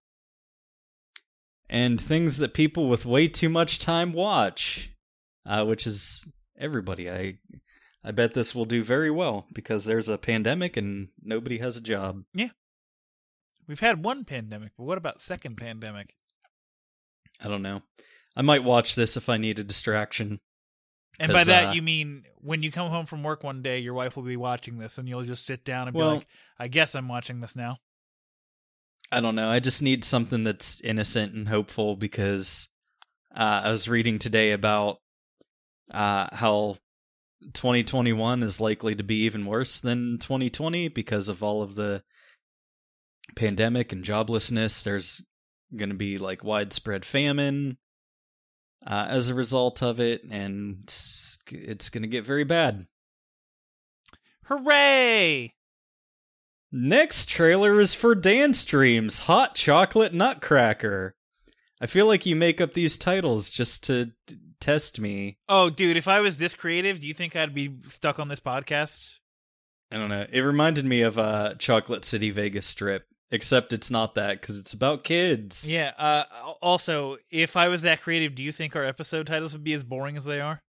[1.70, 4.90] and things that people with way too much time watch,
[5.44, 6.26] uh, which is
[6.58, 7.10] everybody.
[7.10, 7.38] I
[8.02, 11.82] I bet this will do very well because there's a pandemic and nobody has a
[11.82, 12.22] job.
[12.32, 12.50] Yeah.
[13.66, 16.14] We've had one pandemic, but what about second pandemic?
[17.42, 17.82] I don't know.
[18.34, 20.40] I might watch this if I need a distraction.
[21.18, 23.94] And by that uh, you mean when you come home from work one day, your
[23.94, 26.26] wife will be watching this, and you'll just sit down and Well- be like,
[26.58, 27.78] "I guess I'm watching this now."
[29.10, 29.50] I don't know.
[29.50, 32.68] I just need something that's innocent and hopeful because
[33.34, 34.98] uh, I was reading today about
[35.90, 36.76] uh, how
[37.54, 42.02] 2021 is likely to be even worse than 2020 because of all of the
[43.34, 44.82] pandemic and joblessness.
[44.82, 45.26] There's
[45.74, 47.78] going to be like widespread famine
[48.86, 52.86] uh, as a result of it, and it's, it's going to get very bad.
[54.44, 55.54] Hooray!
[56.70, 61.14] Next trailer is for Dance Dreams Hot Chocolate Nutcracker.
[61.80, 65.38] I feel like you make up these titles just to t- test me.
[65.48, 68.40] Oh, dude, if I was this creative, do you think I'd be stuck on this
[68.40, 69.12] podcast?
[69.92, 70.26] I don't know.
[70.30, 74.72] It reminded me of uh, Chocolate City Vegas Strip, except it's not that because it's
[74.72, 75.70] about kids.
[75.70, 75.92] Yeah.
[75.98, 76.24] Uh,
[76.62, 79.84] also, if I was that creative, do you think our episode titles would be as
[79.84, 80.60] boring as they are?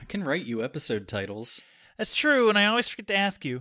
[0.00, 1.60] I can write you episode titles.
[1.98, 3.60] That's true, and I always forget to ask you.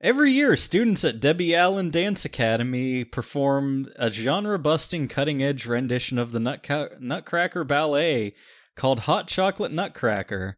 [0.00, 6.16] Every year, students at Debbie Allen Dance Academy perform a genre busting, cutting edge rendition
[6.18, 8.34] of the Nutca- Nutcracker Ballet
[8.76, 10.56] called Hot Chocolate Nutcracker.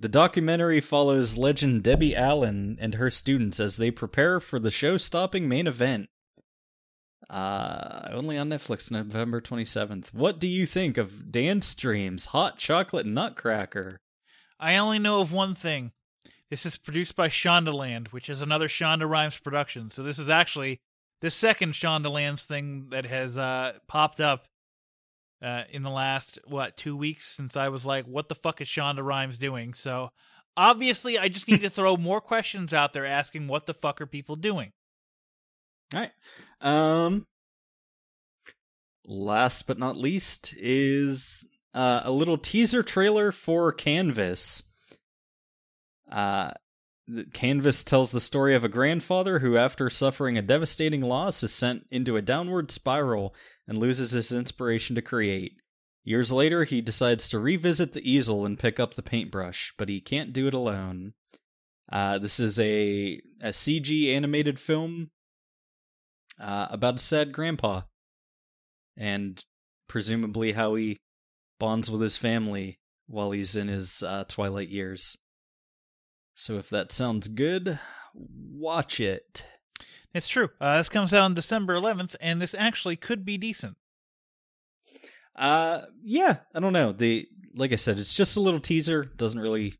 [0.00, 4.96] The documentary follows legend Debbie Allen and her students as they prepare for the show
[4.96, 6.08] stopping main event.
[7.28, 10.14] Uh, only on Netflix November 27th.
[10.14, 14.00] What do you think of Dance Dreams Hot Chocolate Nutcracker?
[14.60, 15.92] I only know of one thing.
[16.48, 19.90] This is produced by Shondaland, which is another Shonda Rhimes production.
[19.90, 20.80] So this is actually
[21.20, 24.46] the second Shondaland's thing that has uh, popped up
[25.42, 28.68] uh, in the last what two weeks since I was like, "What the fuck is
[28.68, 30.10] Shonda Rhimes doing?" So
[30.56, 34.06] obviously, I just need to throw more questions out there asking what the fuck are
[34.06, 34.72] people doing?
[35.94, 36.12] All right.
[36.60, 37.26] Um.
[39.10, 44.64] Last but not least is uh, a little teaser trailer for Canvas.
[46.10, 46.50] Uh,
[47.32, 51.86] Canvas tells the story of a grandfather who, after suffering a devastating loss, is sent
[51.90, 53.34] into a downward spiral
[53.68, 55.52] and loses his inspiration to create.
[56.02, 60.00] Years later, he decides to revisit the easel and pick up the paintbrush, but he
[60.00, 61.12] can't do it alone.
[61.92, 65.10] Uh, this is a, a CG animated film
[66.40, 67.82] uh, about a sad grandpa
[68.96, 69.44] and
[69.86, 70.98] presumably how he
[71.58, 75.16] bonds with his family while he's in his uh, twilight years.
[76.34, 77.78] So if that sounds good,
[78.14, 79.44] watch it.
[80.14, 80.48] It's true.
[80.60, 83.76] Uh, this comes out on December 11th, and this actually could be decent.
[85.36, 86.92] Uh yeah, I don't know.
[86.92, 89.74] The like I said, it's just a little teaser, doesn't really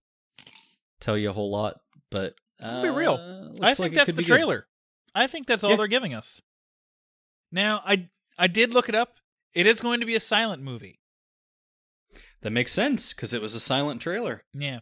[1.01, 3.55] tell you a whole lot, but uh, Be real.
[3.61, 4.29] I think it that's the be good.
[4.35, 4.67] trailer.
[5.15, 5.77] I think that's all Yeah.
[5.77, 6.41] they're giving us.
[7.51, 9.15] Now, I I did look it up.
[9.55, 11.01] It is going to be a silent movie.
[12.43, 14.45] That makes sense cuz it was a silent trailer.
[14.55, 14.81] Yeah.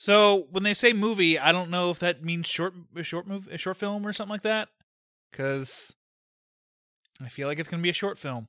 [0.00, 3.58] So when they say movie, I don't know if that means short, short move, a
[3.58, 4.70] short film or something like that,
[5.30, 5.94] because
[7.22, 8.48] I feel like it's going to be a short film.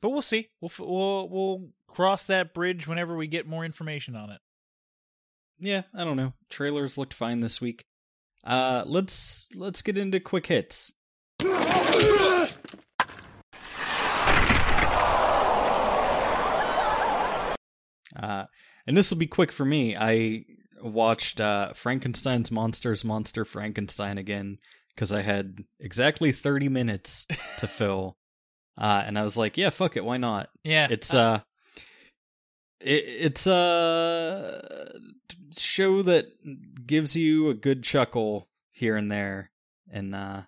[0.00, 0.50] But we'll see.
[0.60, 4.38] We'll we'll we'll cross that bridge whenever we get more information on it.
[5.58, 6.34] Yeah, I don't know.
[6.48, 7.84] Trailers looked fine this week.
[8.44, 10.92] Uh let's let's get into quick hits.
[18.16, 18.44] Uh,
[18.86, 19.96] and this will be quick for me.
[19.96, 20.44] I
[20.82, 24.58] watched uh, Frankenstein's Monsters Monster Frankenstein again
[24.94, 27.26] because I had exactly 30 minutes
[27.58, 28.16] to fill.
[28.76, 30.50] Uh, and I was like, yeah, fuck it, why not?
[30.64, 31.40] Yeah, It's uh
[32.80, 34.90] it, it's a
[35.56, 36.26] show that
[36.86, 39.50] gives you a good chuckle here and there.
[39.90, 40.42] And uh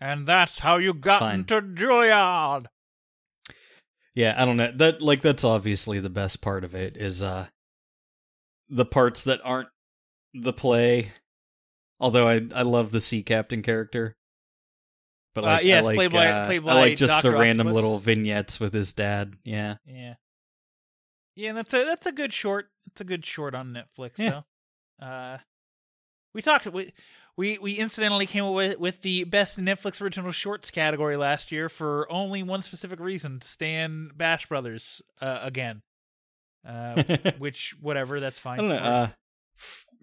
[0.00, 2.66] and that's how you got into Juilliard.
[4.14, 4.72] Yeah, I don't know.
[4.74, 7.46] That like that's obviously the best part of it is uh
[8.68, 9.68] the parts that aren't
[10.34, 11.12] the play.
[12.00, 14.16] Although I I love the sea captain character.
[15.34, 17.30] But Uh, like, yes, I like, played by- uh, played I by like just the
[17.30, 17.74] random Octopus.
[17.74, 19.34] little vignettes with his dad.
[19.44, 19.76] Yeah.
[19.86, 20.14] Yeah,
[21.36, 22.70] yeah, that's a that's a good short.
[22.88, 24.12] It's a good short on Netflix.
[24.18, 24.42] Yeah.
[25.00, 25.38] So, uh,
[26.34, 26.92] we talked we
[27.38, 32.10] we we incidentally came up with the best Netflix original shorts category last year for
[32.10, 35.82] only one specific reason: Stan Bash Brothers uh, again.
[36.66, 37.02] Uh,
[37.38, 38.58] which whatever, that's fine.
[38.58, 38.76] I don't know.
[38.76, 39.08] Uh,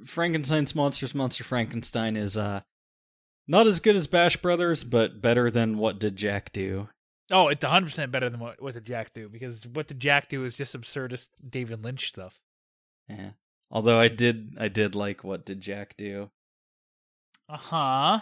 [0.05, 2.61] Frankenstein's Monsters Monster Frankenstein is uh
[3.47, 6.87] not as good as Bash Brothers, but better than What Did Jack Do?
[7.31, 10.29] oh, it's hundred percent better than what what did Jack do because what did Jack
[10.29, 12.39] do is just absurdist David Lynch stuff.
[13.09, 13.31] Yeah.
[13.69, 16.29] Although I did I did like What Did Jack Do?
[17.49, 18.19] Uh huh.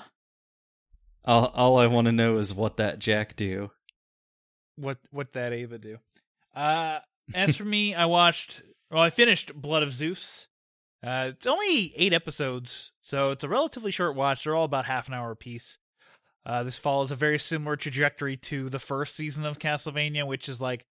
[1.26, 3.72] All all I want to know is what that Jack do.
[4.76, 5.98] what what that Ava do.
[6.56, 7.00] Uh
[7.34, 10.48] as for me, I watched well, I finished Blood of Zeus.
[11.06, 14.44] Uh it's only eight episodes, so it's a relatively short watch.
[14.44, 15.78] They're all about half an hour apiece.
[16.46, 20.60] Uh this follows a very similar trajectory to the first season of Castlevania, which is
[20.60, 20.86] like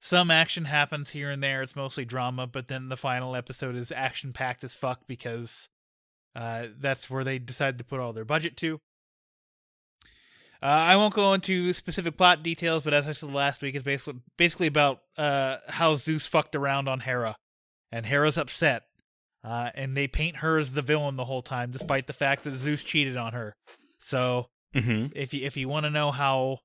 [0.00, 1.62] some action happens here and there.
[1.62, 5.68] It's mostly drama, but then the final episode is action packed as fuck because
[6.36, 8.78] uh that's where they decided to put all their budget to.
[10.62, 13.84] Uh, I won't go into specific plot details, but as I said last week, it's
[13.84, 17.36] basically basically about uh, how Zeus fucked around on Hera,
[17.92, 18.84] and Hera's upset,
[19.44, 22.56] uh, and they paint her as the villain the whole time, despite the fact that
[22.56, 23.54] Zeus cheated on her.
[23.98, 25.06] So, Mm-hmm.
[25.14, 26.58] if you if you want to know how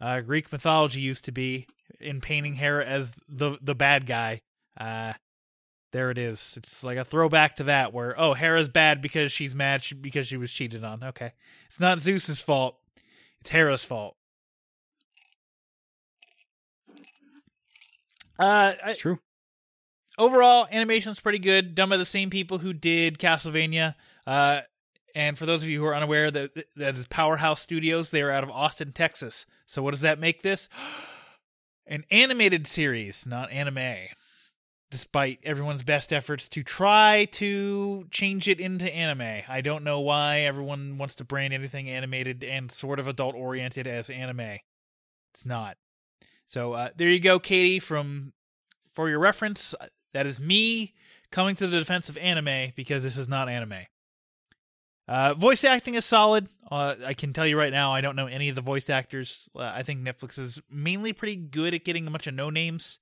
[0.00, 1.66] uh, Greek mythology used to be
[2.00, 4.40] in painting Hera as the the bad guy,
[4.80, 5.12] uh,
[5.92, 6.54] there it is.
[6.56, 10.26] It's like a throwback to that, where oh Hera's bad because she's mad she, because
[10.26, 11.02] she was cheated on.
[11.04, 11.32] Okay,
[11.66, 12.76] it's not Zeus's fault.
[13.40, 14.16] It's Hera's fault.
[18.38, 19.18] Uh, I, It's true.
[20.18, 21.74] overall, animation's pretty good.
[21.74, 23.94] Done by the same people who did Castlevania.
[24.26, 24.62] Uh,
[25.14, 28.10] and for those of you who are unaware, that that is Powerhouse Studios.
[28.10, 29.46] They are out of Austin, Texas.
[29.66, 30.68] So what does that make this?
[31.86, 34.06] An animated series, not anime.
[34.92, 40.40] Despite everyone's best efforts to try to change it into anime, I don't know why
[40.40, 44.58] everyone wants to brand anything animated and sort of adult oriented as anime.
[45.32, 45.78] It's not.
[46.46, 47.78] So uh, there you go, Katie.
[47.78, 48.34] From
[48.94, 49.74] for your reference,
[50.12, 50.92] that is me
[51.30, 53.86] coming to the defense of anime because this is not anime.
[55.08, 56.48] Uh, voice acting is solid.
[56.70, 59.48] Uh, I can tell you right now, I don't know any of the voice actors.
[59.56, 63.00] Uh, I think Netflix is mainly pretty good at getting a bunch of no names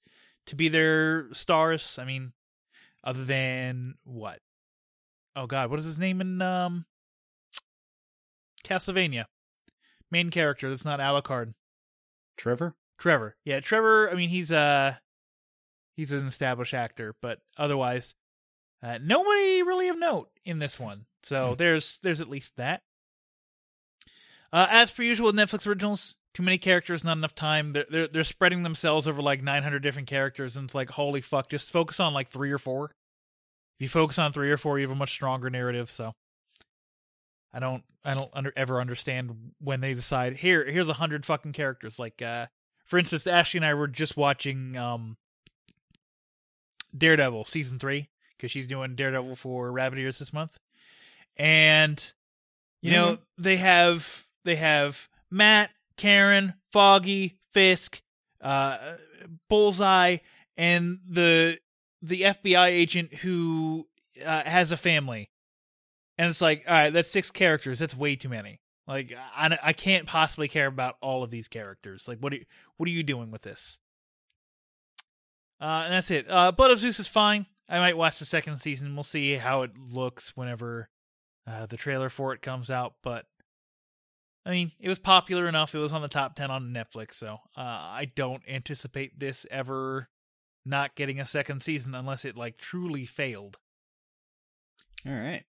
[0.51, 1.99] to be their stars.
[1.99, 2.33] I mean,
[3.03, 4.41] other than what?
[5.35, 6.85] Oh God, what is his name in um
[8.65, 9.25] Castlevania?
[10.11, 11.55] Main character that's not Alucard.
[12.37, 12.75] Trevor?
[12.99, 13.37] Trevor.
[13.45, 14.11] Yeah, Trevor.
[14.11, 14.97] I mean, he's uh
[15.97, 18.15] he's an established actor, but otherwise,
[18.83, 21.07] uh, nobody really of note in this one.
[21.23, 22.83] So there's there's at least that.
[24.53, 27.73] Uh, as per usual with Netflix originals, too many characters, not enough time.
[27.73, 31.49] They're, they're they're spreading themselves over like 900 different characters, and it's like holy fuck,
[31.49, 32.87] just focus on like three or four.
[33.79, 35.91] If you focus on three or four, you have a much stronger narrative.
[35.91, 36.15] So
[37.53, 41.53] I don't I don't under, ever understand when they decide here here's a hundred fucking
[41.53, 41.99] characters.
[41.99, 42.47] Like uh,
[42.87, 45.17] for instance, Ashley and I were just watching um
[46.97, 50.59] Daredevil season three because she's doing Daredevil for Rabbit Ears this month,
[51.37, 52.13] and
[52.83, 58.01] you know they have they have Matt, Karen, Foggy, Fisk,
[58.41, 58.97] uh,
[59.51, 60.17] Bullseye,
[60.57, 61.59] and the
[62.01, 63.87] the FBI agent who
[64.25, 65.31] uh, has a family,
[66.17, 67.81] and it's like, all right, that's six characters.
[67.81, 68.63] That's way too many.
[68.87, 72.09] Like, I, I can't possibly care about all of these characters.
[72.09, 72.39] Like, what are
[72.79, 73.79] what are you doing with this?
[75.61, 76.25] Uh, and that's it.
[76.31, 77.45] Uh, Blood of Zeus is fine.
[77.69, 78.95] I might watch the second season.
[78.95, 80.89] We'll see how it looks whenever
[81.47, 82.95] uh, the trailer for it comes out.
[83.03, 83.27] But
[84.45, 85.75] I mean, it was popular enough.
[85.75, 90.09] It was on the top ten on Netflix, so uh, I don't anticipate this ever
[90.65, 93.59] not getting a second season unless it like truly failed.
[95.07, 95.45] All right.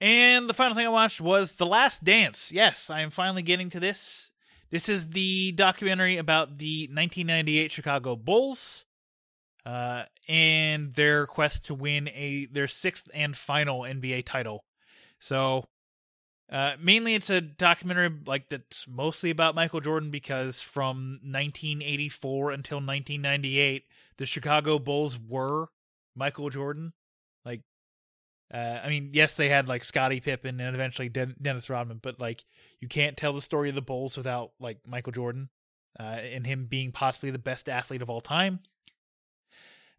[0.00, 2.50] And the final thing I watched was The Last Dance.
[2.50, 4.30] Yes, I am finally getting to this.
[4.70, 8.86] This is the documentary about the 1998 Chicago Bulls
[9.66, 14.64] uh, and their quest to win a their sixth and final NBA title.
[15.18, 15.68] So,
[16.50, 22.78] uh, mainly it's a documentary like that's mostly about Michael Jordan because from 1984 until
[22.78, 23.84] 1998,
[24.16, 25.68] the Chicago Bulls were
[26.16, 26.92] Michael Jordan.
[27.44, 27.62] Like,
[28.52, 32.18] uh, I mean, yes, they had like Scottie Pippen and eventually Den- Dennis Rodman, but
[32.18, 32.44] like,
[32.80, 35.50] you can't tell the story of the Bulls without like Michael Jordan
[36.00, 38.58] uh, and him being possibly the best athlete of all time.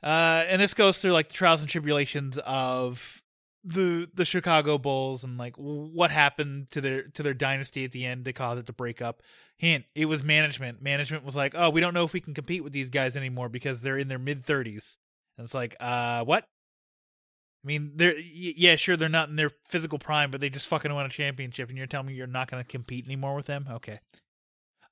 [0.04, 3.22] Uh, and this goes through like the trials and tribulations of
[3.64, 8.06] the the Chicago Bulls and like what happened to their to their dynasty at the
[8.06, 9.22] end to cause it to break up.
[9.58, 10.82] Hint: it was management.
[10.82, 13.50] Management was like, "Oh, we don't know if we can compete with these guys anymore
[13.50, 14.98] because they're in their mid thirties."
[15.38, 16.44] And it's like, uh, what?
[17.64, 20.94] I mean, they're yeah, sure, they're not in their physical prime, but they just fucking
[20.94, 23.68] won a championship, and you're telling me you're not going to compete anymore with them?
[23.70, 24.00] Okay.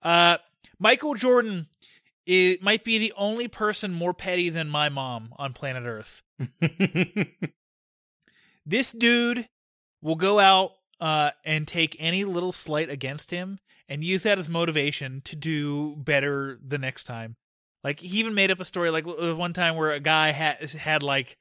[0.01, 0.37] Uh,
[0.79, 1.67] Michael Jordan
[2.29, 6.21] it might be the only person more petty than my mom on planet Earth.
[8.69, 9.49] This dude
[9.99, 14.47] will go out uh, and take any little slight against him and use that as
[14.47, 17.35] motivation to do better the next time.
[17.83, 21.01] Like he even made up a story like one time where a guy had had
[21.01, 21.37] like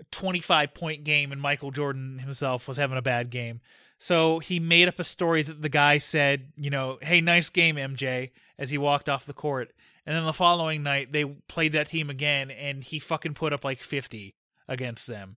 [0.00, 3.60] a 25 point game and Michael Jordan himself was having a bad game.
[3.98, 7.76] So he made up a story that the guy said, you know, "Hey, nice game,
[7.76, 9.72] MJ," as he walked off the court.
[10.04, 13.62] And then the following night they played that team again and he fucking put up
[13.62, 14.34] like 50
[14.66, 15.36] against them.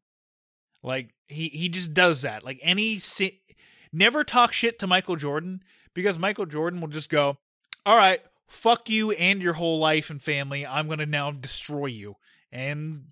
[0.83, 2.43] Like he he just does that.
[2.43, 3.41] Like any si-
[3.91, 7.37] never talk shit to Michael Jordan because Michael Jordan will just go,
[7.85, 10.65] "All right, fuck you and your whole life and family.
[10.65, 12.15] I'm going to now destroy you."
[12.51, 13.05] And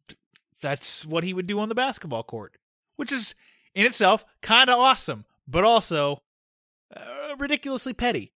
[0.62, 2.58] that's what he would do on the basketball court,
[2.98, 3.34] which is
[3.74, 6.22] in itself kind of awesome, but also
[6.96, 8.34] uh, ridiculously petty.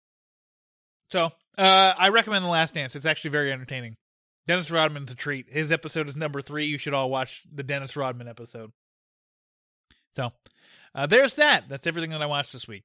[1.10, 2.96] So, uh, I recommend The Last Dance.
[2.96, 3.96] It's actually very entertaining.
[4.46, 5.52] Dennis Rodman's a treat.
[5.52, 6.66] His episode is number three.
[6.66, 8.72] You should all watch the Dennis Rodman episode.
[10.12, 10.32] So,
[10.94, 11.68] uh, there's that.
[11.68, 12.84] That's everything that I watched this week.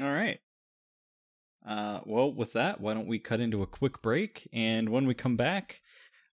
[0.00, 0.38] All right.
[1.66, 4.48] Uh, well, with that, why don't we cut into a quick break?
[4.52, 5.80] And when we come back,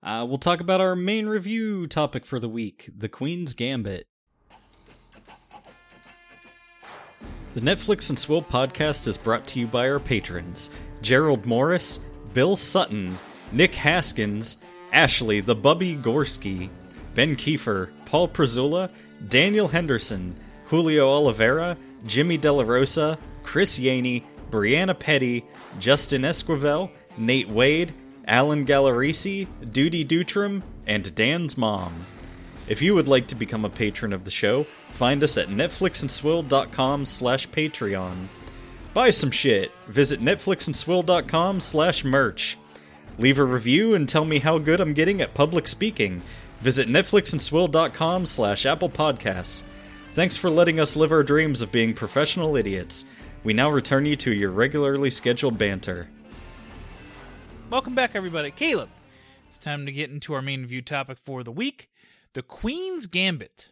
[0.03, 4.07] uh, we'll talk about our main review topic for the week The Queen's Gambit.
[7.53, 10.69] The Netflix and Swill podcast is brought to you by our patrons
[11.01, 11.99] Gerald Morris,
[12.33, 13.17] Bill Sutton,
[13.51, 14.57] Nick Haskins,
[14.93, 16.69] Ashley the Bubby Gorski,
[17.13, 18.89] Ben Kiefer, Paul Prezula,
[19.27, 25.45] Daniel Henderson, Julio Oliveira, Jimmy Della Rosa, Chris Yaney, Brianna Petty,
[25.79, 27.93] Justin Esquivel, Nate Wade,
[28.27, 32.05] Alan Gallerisi, Duty Dutram, and Dan's mom.
[32.67, 37.05] If you would like to become a patron of the show, find us at netflixandswill.com
[37.05, 38.27] slash patreon.
[38.93, 39.71] Buy some shit.
[39.87, 42.57] Visit netflixandswill.com slash merch.
[43.17, 46.21] Leave a review and tell me how good I'm getting at public speaking.
[46.61, 49.63] Visit netflixandswill.com slash apple podcasts.
[50.13, 53.05] Thanks for letting us live our dreams of being professional idiots.
[53.43, 56.07] We now return you to your regularly scheduled banter.
[57.71, 58.51] Welcome back, everybody.
[58.51, 58.89] Caleb,
[59.49, 61.89] it's time to get into our main review topic for the week
[62.33, 63.69] The Queen's Gambit.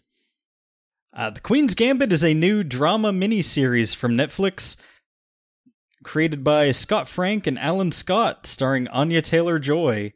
[1.14, 4.78] Uh, the Queen's Gambit is a new drama miniseries from Netflix,
[6.04, 10.14] created by Scott Frank and Alan Scott, starring Anya Taylor Joy.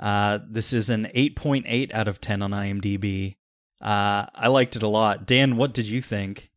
[0.00, 3.36] Uh, this is an 8.8 out of 10 on IMDb.
[3.80, 5.26] Uh, I liked it a lot.
[5.26, 6.50] Dan, what did you think?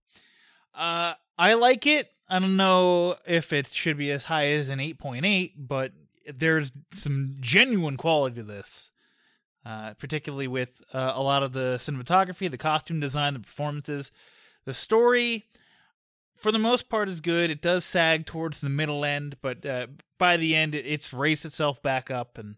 [0.73, 2.09] Uh, I like it.
[2.29, 5.91] I don't know if it should be as high as an 8.8, but
[6.33, 8.89] there's some genuine quality to this.
[9.65, 14.11] Uh, particularly with uh, a lot of the cinematography, the costume design, the performances.
[14.65, 15.45] The story,
[16.35, 17.49] for the most part, is good.
[17.49, 19.87] It does sag towards the middle end, but uh,
[20.17, 22.55] by the end, it's raised itself back up, and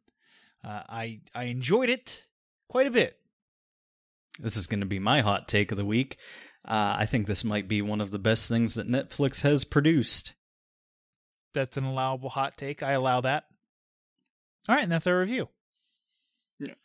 [0.66, 2.24] uh, I I enjoyed it
[2.70, 3.18] quite a bit.
[4.40, 6.18] This is going to be my hot take of the week.
[6.68, 10.34] Uh, I think this might be one of the best things that Netflix has produced.
[11.54, 12.82] That's an allowable hot take.
[12.84, 13.46] I allow that.
[14.68, 15.48] All right, and that's our review.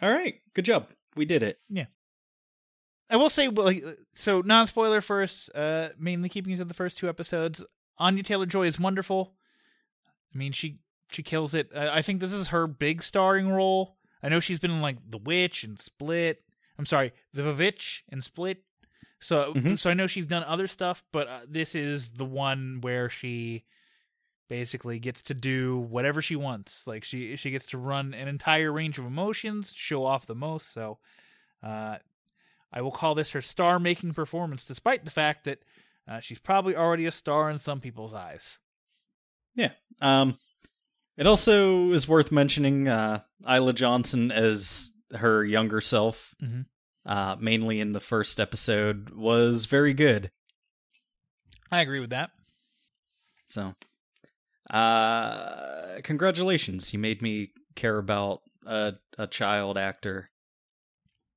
[0.03, 0.89] All right, good job.
[1.17, 1.59] We did it.
[1.69, 1.87] Yeah.
[3.09, 3.83] I will say, like,
[4.15, 5.51] so non spoiler first.
[5.55, 7.65] Uh, mainly keeping you to the first two episodes.
[7.99, 9.35] Anya Taylor Joy is wonderful.
[10.33, 10.79] I mean, she
[11.11, 11.71] she kills it.
[11.75, 13.97] I think this is her big starring role.
[14.23, 16.43] I know she's been in like The Witch and Split.
[16.79, 18.63] I'm sorry, The Vivitch and Split.
[19.21, 19.79] So Mhm.
[19.79, 23.65] so I know she's done other stuff, but uh, this is the one where she
[24.49, 26.87] basically gets to do whatever she wants.
[26.87, 30.73] Like she she gets to run an entire range of emotions, show off the most.
[30.73, 30.99] So
[31.63, 31.99] uh,
[32.73, 35.59] I will call this her star making performance, despite the fact that
[36.09, 38.59] uh, she's probably already a star in some people's eyes.
[39.55, 39.73] Yeah.
[40.01, 40.39] Um,
[41.17, 46.67] it also is worth mentioning uh, Isla Johnston as her younger self, Mhm.
[47.07, 50.31] uh, mainly in the first episode, was very good.
[51.71, 52.31] I agree with that.
[53.47, 53.75] So,
[54.71, 56.93] uh, congratulations.
[56.93, 60.31] You made me care about a, a child actor.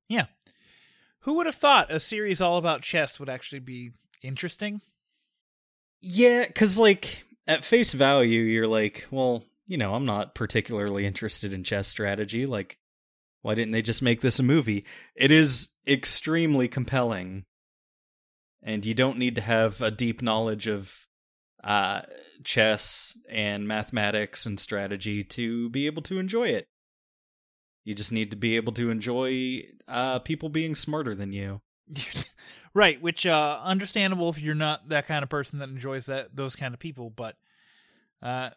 [0.08, 0.26] Yeah,
[1.20, 4.80] who would have thought a series all about chess would actually be interesting?
[6.00, 11.52] Yeah, because, like, at face value, you're like, well, you know, I'm not particularly interested
[11.52, 12.46] in chess strategy.
[12.46, 12.78] Like,
[13.42, 14.84] why didn't they just make this a movie?
[15.14, 17.44] It is extremely compelling.
[18.62, 20.94] And you don't need to have a deep knowledge of
[21.62, 22.02] uh,
[22.42, 26.68] chess and mathematics and strategy to be able to enjoy it.
[27.84, 31.60] You just need to be able to enjoy uh, people being smarter than you.
[32.74, 36.56] right, which uh understandable if you're not that kind of person that enjoys that those
[36.56, 37.36] kind of people, but
[38.22, 38.50] uh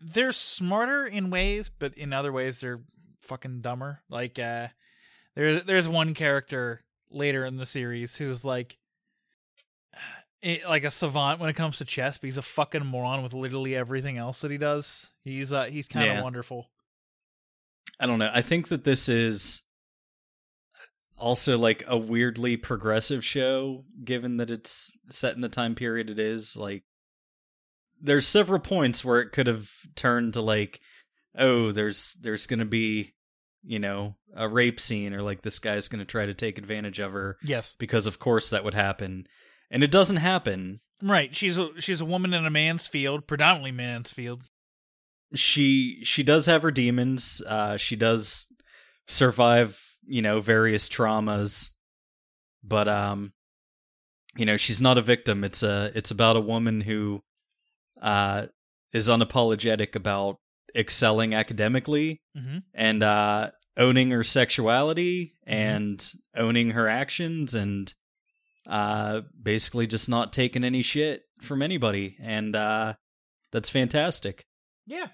[0.00, 2.80] they're smarter in ways, but in other ways they're
[3.22, 4.00] fucking dumber.
[4.08, 4.68] Like uh
[5.36, 6.80] there's there's one character
[7.10, 8.78] later in the series who's like
[10.42, 13.32] it, like a savant when it comes to chess, but he's a fucking moron with
[13.34, 15.06] literally everything else that he does.
[15.22, 16.22] He's uh he's kind of Yeah.
[16.22, 16.70] wonderful.
[17.98, 18.30] I don't know.
[18.32, 19.62] I think that this is
[21.18, 26.18] also like a weirdly progressive show, given that it's set in the time period it
[26.18, 26.56] is.
[26.56, 26.82] Like,
[28.00, 30.80] there's several points where it could have turned to like,
[31.38, 33.14] oh, there's there's gonna be,
[33.62, 37.12] you know, a rape scene, or like this guy's gonna try to take advantage of
[37.12, 37.76] her Yes.
[37.78, 39.26] because of course that would happen,
[39.70, 40.80] and it doesn't happen.
[41.02, 41.34] Right.
[41.34, 44.44] She's a she's a woman in a man's field, predominantly man's field.
[45.34, 48.46] she she does have her demons uh she does
[49.06, 51.70] survive you know various traumas
[52.64, 53.32] but um
[54.36, 57.22] you know she's not a victim it's a it's about a woman who
[58.00, 58.46] uh
[58.92, 60.36] is unapologetic about
[60.74, 62.58] excelling academically Mm-hmm.
[62.74, 67.92] and uh owning her sexuality and owning her actions and
[68.68, 72.94] uh basically just not taking any shit from anybody and uh
[73.52, 74.44] that's fantastic
[74.86, 75.08] Yeah.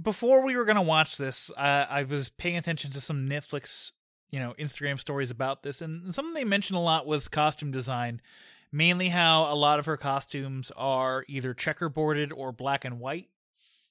[0.00, 3.92] Before we were gonna watch this, I, I was paying attention to some Netflix,
[4.30, 8.20] you know, Instagram stories about this, and something they mentioned a lot was costume design.
[8.72, 13.28] Mainly, how a lot of her costumes are either checkerboarded or black and white.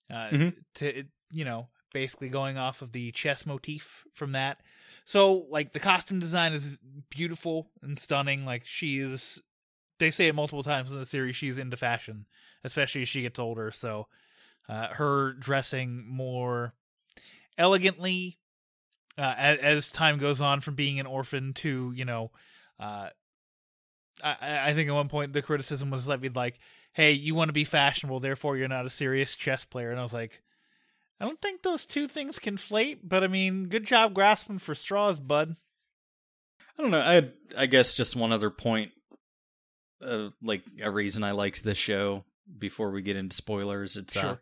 [0.10, 0.56] Uh, Mhm.
[0.76, 4.62] To you know, basically going off of the chess motif from that.
[5.06, 6.78] So, like, the costume design is
[7.10, 8.46] beautiful and stunning.
[8.46, 9.42] Like, she is.
[9.98, 11.36] They say it multiple times in the series.
[11.36, 12.26] She's into fashion,
[12.64, 13.72] especially as she gets older.
[13.72, 14.08] So,
[14.68, 16.74] uh, her dressing more
[17.58, 18.38] elegantly
[19.18, 22.32] uh, as, as time goes on from being an orphan to you know
[22.80, 23.10] uh,
[24.24, 26.60] I, I think at one point the criticism was levied like
[26.94, 30.04] hey you want to be fashionable therefore you're not a serious chess player and i
[30.04, 30.42] was like
[31.20, 35.20] i don't think those two things conflate but i mean good job grasping for straws
[35.20, 35.58] bud
[36.78, 37.00] I don't know.
[37.00, 38.92] I I guess just one other point,
[40.06, 42.24] uh, like a reason I liked this show.
[42.60, 44.38] Before we get into spoilers, it's uh,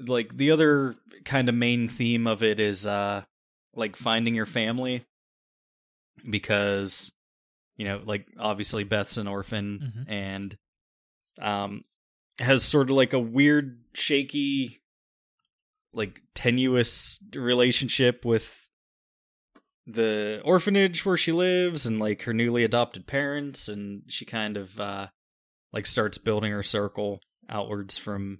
[0.00, 3.22] like the other kind of main theme of it is uh,
[3.74, 5.04] like finding your family
[6.28, 7.12] because
[7.76, 10.04] you know, like obviously Beth's an orphan Mhm.
[10.12, 10.58] and
[11.40, 11.84] um
[12.38, 14.80] has sort of like a weird shaky
[15.92, 18.68] like tenuous relationship with
[19.86, 24.80] the orphanage where she lives and like her newly adopted parents and she kind of
[24.80, 25.06] uh
[25.72, 28.38] like starts building her circle outwards from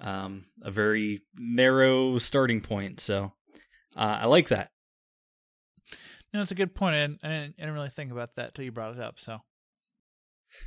[0.00, 3.32] um a very narrow starting point so
[3.96, 4.70] uh i like that
[6.32, 6.94] No, it's a good point.
[6.94, 9.18] I didn't, I didn't, I didn't really think about that till you brought it up.
[9.18, 9.40] So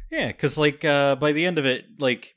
[0.09, 2.36] yeah because like uh by the end of it like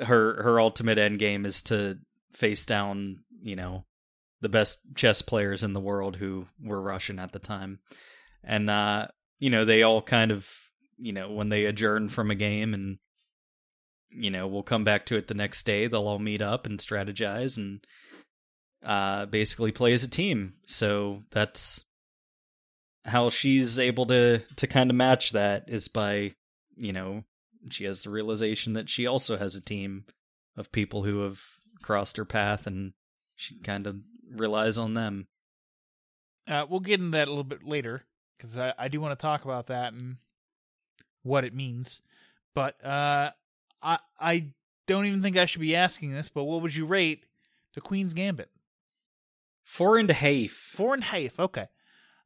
[0.00, 1.98] her her ultimate end game is to
[2.32, 3.84] face down you know
[4.40, 7.78] the best chess players in the world who were russian at the time
[8.42, 9.06] and uh
[9.38, 10.48] you know they all kind of
[10.98, 12.98] you know when they adjourn from a game and
[14.10, 16.78] you know we'll come back to it the next day they'll all meet up and
[16.78, 17.84] strategize and
[18.84, 21.84] uh basically play as a team so that's
[23.04, 26.34] how she's able to to kind of match that is by
[26.76, 27.24] you know
[27.70, 30.04] she has the realization that she also has a team
[30.56, 31.40] of people who have
[31.82, 32.92] crossed her path and
[33.34, 33.96] she kind of
[34.30, 35.26] relies on them
[36.48, 38.04] uh, we'll get into that a little bit later
[38.36, 40.16] because I, I do want to talk about that and
[41.22, 42.02] what it means.
[42.54, 43.30] But uh,
[43.82, 44.46] I I
[44.86, 46.28] don't even think I should be asking this.
[46.28, 47.24] But what would you rate
[47.74, 48.50] the Queen's Gambit?
[49.64, 51.38] four and a half Four and a half.
[51.38, 51.68] Okay.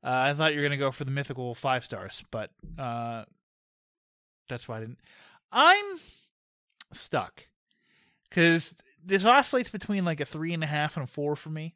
[0.07, 3.25] Uh, I thought you were gonna go for the mythical five stars, but uh,
[4.49, 5.01] that's why I didn't.
[5.51, 5.99] I'm
[6.93, 7.49] stuck
[8.29, 8.73] because
[9.05, 11.75] this oscillates between like a three and a half and a four for me.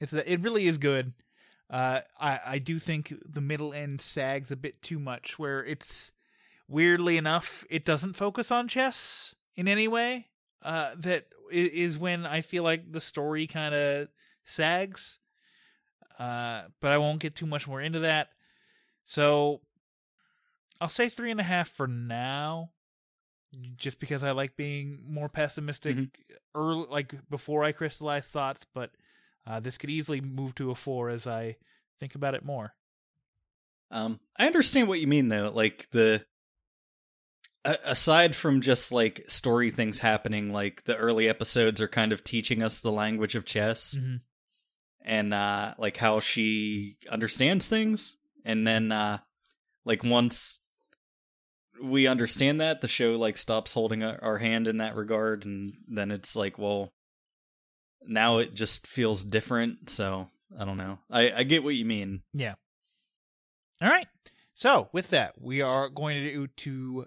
[0.00, 1.12] It's it really is good.
[1.70, 6.10] Uh, I I do think the middle end sags a bit too much, where it's
[6.66, 10.26] weirdly enough it doesn't focus on chess in any way.
[10.60, 14.08] Uh, that is when I feel like the story kind of
[14.44, 15.19] sags.
[16.20, 18.28] Uh, but I won't get too much more into that.
[19.04, 19.62] So
[20.80, 22.72] I'll say three and a half for now,
[23.76, 26.10] just because I like being more pessimistic Mhm.
[26.54, 28.66] early, like before I crystallize thoughts.
[28.74, 28.90] But
[29.46, 31.56] uh, this could easily move to a four as I
[31.98, 32.74] think about it more.
[33.90, 35.50] Um, I understand what you mean though.
[35.50, 36.24] Like the
[37.64, 42.62] aside from just like story things happening, like the early episodes are kind of teaching
[42.62, 44.20] us the language of chess Mhm.
[45.04, 48.16] And uh like how she understands things.
[48.44, 49.18] And then uh
[49.84, 50.60] like once
[51.82, 56.10] we understand that, the show like stops holding our hand in that regard, and then
[56.10, 56.92] it's like, well,
[58.02, 59.90] now it just feels different.
[59.90, 60.28] So
[60.58, 60.98] I don't know.
[61.10, 62.22] I I get what you mean.
[62.34, 62.54] Yeah.
[63.82, 64.06] All right.
[64.54, 67.06] So with that, we are going to do to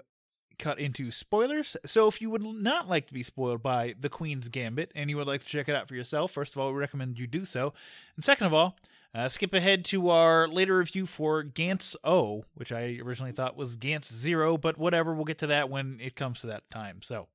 [0.59, 1.75] cut into spoilers.
[1.85, 5.17] So if you would not like to be spoiled by The Queen's Gambit and you
[5.17, 7.45] would like to check it out for yourself, first of all, we recommend you do
[7.45, 7.73] so.
[8.15, 8.77] And second of all,
[9.15, 13.77] uh, skip ahead to our later review for Gantz O, which I originally thought was
[13.77, 17.01] Gantz Zero, but whatever, we'll get to that when it comes to that time.
[17.01, 17.27] So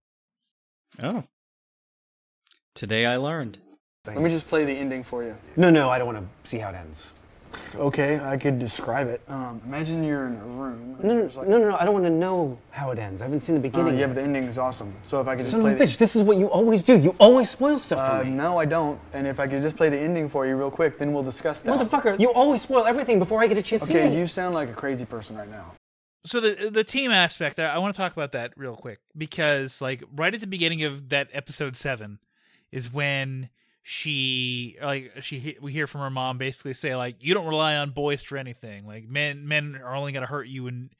[1.02, 1.24] Oh.
[2.74, 3.58] Today I learned.
[4.06, 5.36] Let me just play the ending for you.
[5.56, 7.12] No, no, I don't want to see how it ends.
[7.74, 9.20] Okay, I could describe it.
[9.28, 10.96] Um, imagine you're in a room.
[11.02, 13.22] No, no, like- no, no, no, I don't want to know how it ends.
[13.22, 13.94] I haven't seen the Uh, beginning.
[13.94, 14.06] yeah, yet.
[14.08, 14.94] but the ending is awesome.
[15.04, 16.82] So if I could just Son play of a bitch, this is what you always
[16.82, 16.96] do.
[16.98, 18.30] You always spoil stuff Uh, for me.
[18.30, 18.98] no, I don't.
[19.12, 21.60] And if I could just play the ending for you real quick, then we'll discuss
[21.60, 21.78] that.
[21.78, 24.54] Motherfucker, you always spoil everything before I get a chance to see Okay, you sound
[24.54, 25.72] like a crazy person right now.
[26.24, 29.80] so the the team aspect, I, I want to talk about that real quick because
[29.80, 32.18] like right at the beginning of that episode seven
[32.72, 33.48] is when
[33.90, 37.88] she like she we hear from her mom basically say like you don't rely on
[37.90, 40.90] boys for anything like men men are only gonna hurt you and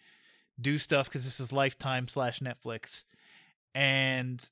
[0.59, 3.05] do stuff because this is Lifetime slash Netflix,
[3.75, 4.43] and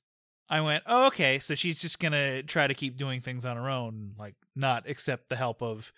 [0.47, 3.67] I went oh, okay so she's just gonna try to keep doing things on her
[3.71, 5.91] own like not accept the help of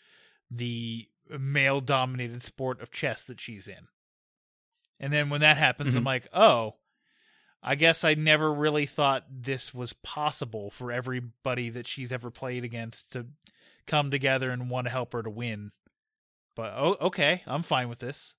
[0.50, 3.88] the male dominated sport of chess that she's in.
[5.02, 6.08] And then when that happens, I'm Mhm.
[6.08, 6.76] like, oh,
[7.62, 12.64] I guess I never really thought this was possible for everybody that she's ever played
[12.64, 13.28] against to
[13.86, 15.72] come together and want to help her to win.
[16.56, 18.36] But oh, okay, I'm fine with this.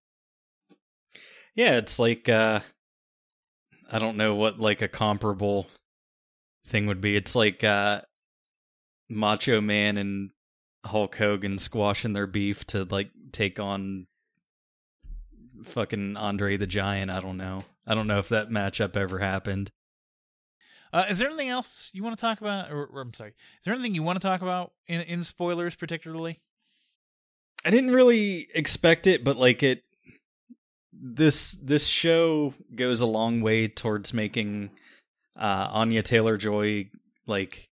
[1.54, 2.60] Yeah, it's like uh
[3.92, 5.66] I don't know what like a comparable
[6.66, 7.16] thing would be.
[7.16, 8.02] It's like uh
[9.10, 10.30] Macho Man and
[10.86, 14.06] Hulk Hogan squashing their beef to like take on
[15.64, 17.10] fucking Andre the Giant.
[17.10, 17.64] I don't know.
[17.86, 19.70] I don't know if that matchup ever happened.
[20.92, 22.72] Uh, is there anything else you want to talk about?
[22.72, 25.74] Or, or I'm sorry, is there anything you want to talk about in in spoilers
[25.76, 26.40] particularly?
[27.64, 29.82] I didn't really expect it, but like it
[30.92, 34.70] this this show goes a long way towards making
[35.38, 36.90] uh Anya Taylor Joy
[37.26, 37.68] like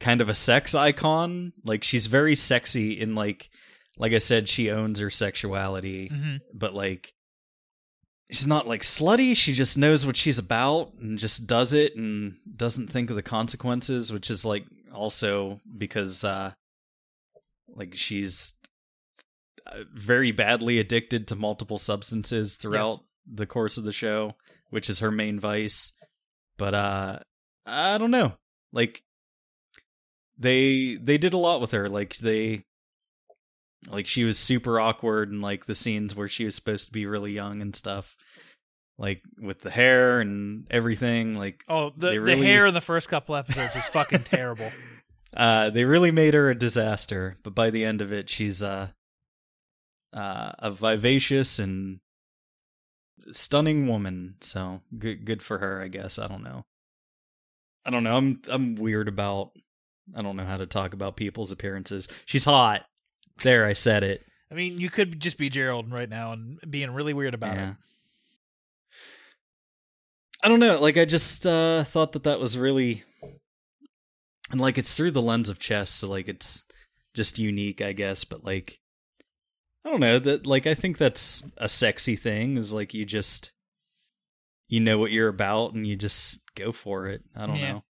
[0.00, 1.52] kind of a sex icon.
[1.64, 3.48] Like she's very sexy in like
[3.96, 6.40] like I said, she owns her sexuality, Mhm.
[6.52, 7.13] but like
[8.30, 9.36] she's not like slutty.
[9.36, 13.22] She just knows what she's about and just does it and doesn't think of the
[13.22, 16.52] consequences, which is like also because uh
[17.68, 18.54] like she's
[19.66, 24.34] uh, very badly addicted to multiple substances throughout the course of the show,
[24.70, 25.92] which is her main vice.
[26.56, 27.18] But uh
[27.66, 28.34] I don't know.
[28.72, 29.02] Like
[30.38, 31.88] they they did a lot with her.
[31.88, 32.64] Like they
[33.88, 37.06] like she was super awkward in like the scenes where she was supposed to be
[37.06, 38.16] really young and stuff.
[38.98, 41.34] Like with the hair and everything.
[41.34, 44.70] Like Oh, the the really- hair in the first couple episodes is fucking terrible.
[45.36, 48.88] uh they really made her a disaster, but by the end of it she's uh
[50.12, 51.98] uh a vivacious and
[53.32, 54.36] stunning woman.
[54.40, 56.18] So good good for her, I guess.
[56.18, 56.64] I don't know.
[57.84, 58.16] I don't know.
[58.16, 59.50] I'm I'm weird about
[60.14, 62.08] I don't know how to talk about people's appearances.
[62.26, 62.84] She's hot.
[63.42, 64.24] There, I said it.
[64.50, 67.70] I mean, you could just be Gerald right now and being really weird about Yeah.
[67.70, 67.76] it.
[70.42, 70.78] I don't know.
[70.80, 73.02] Like I just uh thought that that was really
[74.50, 76.64] and like it's through the lens of chess, so like it's
[77.14, 78.78] just unique, I guess, but like
[79.84, 83.52] I don't know, that like I think that's a sexy thing is like you just
[84.68, 87.22] you know what you're about and you just go for it.
[87.34, 87.72] I don't Yeah.
[87.72, 87.84] know.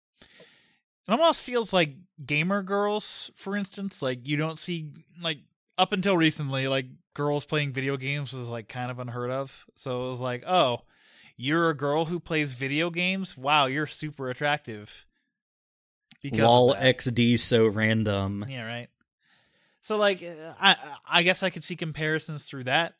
[1.06, 4.02] It almost feels like gamer girls, for instance.
[4.02, 4.90] Like you don't see
[5.20, 5.38] like
[5.78, 9.66] up until recently, like girls playing video games was like kind of unheard of.
[9.74, 10.82] So it was like, oh,
[11.36, 13.36] you're a girl who plays video games.
[13.36, 15.06] Wow, you're super attractive.
[16.22, 16.74] Because Lol.
[16.74, 18.46] XD so random.
[18.48, 18.88] Yeah, right.
[19.82, 20.22] So like,
[20.60, 22.94] I I guess I could see comparisons through that.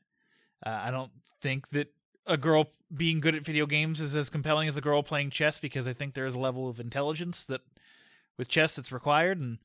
[0.65, 1.11] Uh, I don't
[1.41, 1.93] think that
[2.27, 5.59] a girl being good at video games is as compelling as a girl playing chess
[5.59, 7.63] because I think there's a level of intelligence that
[8.39, 9.59] with chess it's required and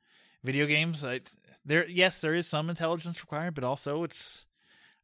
[0.43, 1.21] video games I,
[1.65, 4.45] there yes there is some intelligence required but also it's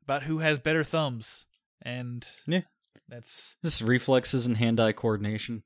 [0.03, 1.45] about who has better thumbs
[1.82, 2.61] and Yeah.
[3.07, 5.63] that's Just reflexes and hand eye coordination.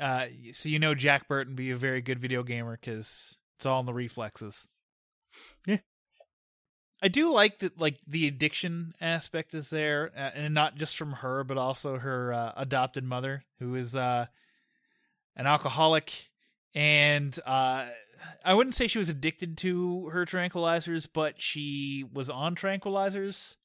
[0.00, 3.80] uh so you know Jack Burton be a very good video gamer cuz it's all
[3.80, 4.66] in the reflexes.
[5.66, 5.78] Yeah.
[7.00, 11.12] I do like that like the addiction aspect is there uh, and not just from
[11.14, 14.26] her but also her uh, adopted mother who is uh
[15.34, 16.28] an alcoholic
[16.74, 17.88] and uh
[18.44, 23.56] I wouldn't say she was addicted to her tranquilizers but she was on tranquilizers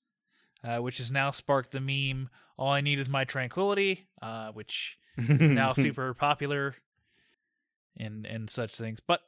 [0.63, 4.97] uh which has now sparked the meme all I need is my tranquility uh which
[5.17, 6.75] is now super popular
[7.99, 8.99] and and such things.
[8.99, 9.21] But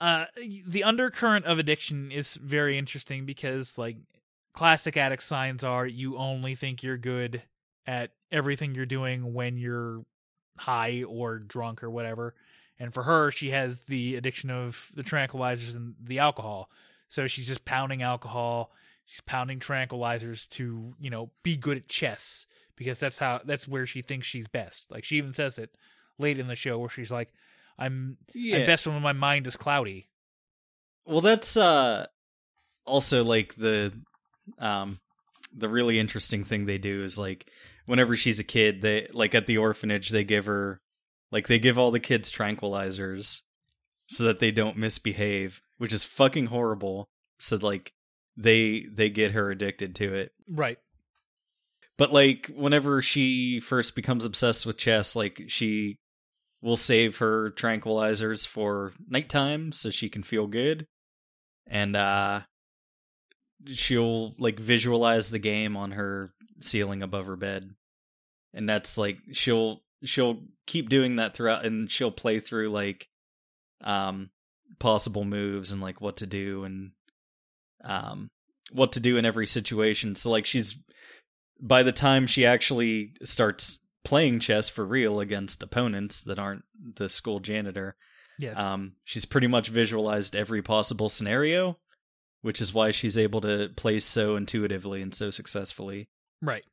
[0.00, 0.26] uh
[0.66, 3.96] the undercurrent of addiction is very interesting because like
[4.52, 7.42] classic addict signs are you only think you're good
[7.86, 10.04] at everything you're doing when you're
[10.58, 12.34] high or drunk or whatever
[12.78, 16.70] and for her she has the addiction of the tranquilizers and the alcohol.
[17.08, 18.72] So she's just pounding alcohol.
[19.04, 22.46] She's pounding tranquilizers to you know be good at chess
[22.76, 24.86] because that's how that's where she thinks she's best.
[24.90, 25.76] Like she even says it
[26.18, 27.32] late in the show where she's like
[27.78, 28.56] i'm Yeah.
[28.58, 30.08] i'm best when my mind is cloudy.
[31.04, 32.06] Well, that's uh
[32.86, 33.92] also like the
[34.58, 34.98] um
[35.54, 37.50] the really interesting thing they do is like
[37.86, 40.80] whenever she's a kid, they like at the orphanage they give her
[41.30, 43.42] like they give all the kids tranquilizers
[44.08, 47.08] so that they don't misbehave, which is fucking horrible.
[47.38, 47.92] So like
[48.36, 50.32] they they get her addicted to it.
[50.48, 50.78] right
[51.98, 55.98] But like whenever she first becomes obsessed with chess, like she
[56.62, 60.86] will save her tranquilizers for nighttime so she can feel good.
[61.66, 62.42] And uh
[63.66, 67.70] she'll like visualize the game on her ceiling above her bed.
[68.54, 73.08] And that's like she'll she'll keep doing that throughout and she'll play through like
[73.82, 74.30] um
[74.78, 76.90] possible moves and like what to do and
[77.84, 78.30] um
[78.72, 80.14] what to do in every situation.
[80.14, 80.76] So like she's
[81.60, 86.64] by the time she actually starts playing chess for real against opponents that aren't
[86.96, 87.96] the school janitor,
[88.38, 91.78] yes um, she's pretty much visualized every possible scenario,
[92.42, 96.08] which is why she's able to play so intuitively and so successfully.
[96.42, 96.64] Right.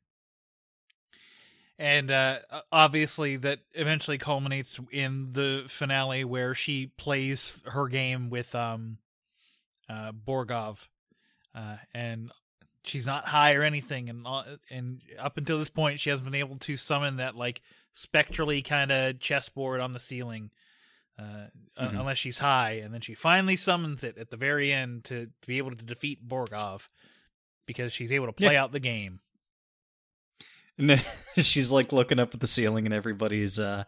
[1.78, 2.38] And uh,
[2.70, 8.98] obviously, that eventually culminates in the finale where she plays her game with um,
[9.88, 10.86] uh, Borgov,
[11.54, 12.30] uh, and
[12.84, 14.24] she's not high or anything, and
[14.70, 17.60] and up until this point, she hasn't been able to summon that like
[17.92, 20.50] spectrally kind of chessboard on the ceiling,
[21.18, 21.46] uh,
[21.76, 21.98] Mhm.
[22.00, 25.46] unless she's high, and then she finally summons it at the very end to, to
[25.48, 26.88] be able to defeat Borgov
[27.66, 28.62] because she's able to play Yeah.
[28.62, 29.20] out the game.
[30.78, 31.02] And then
[31.38, 33.84] she's like looking up at the ceiling, and everybody's uh,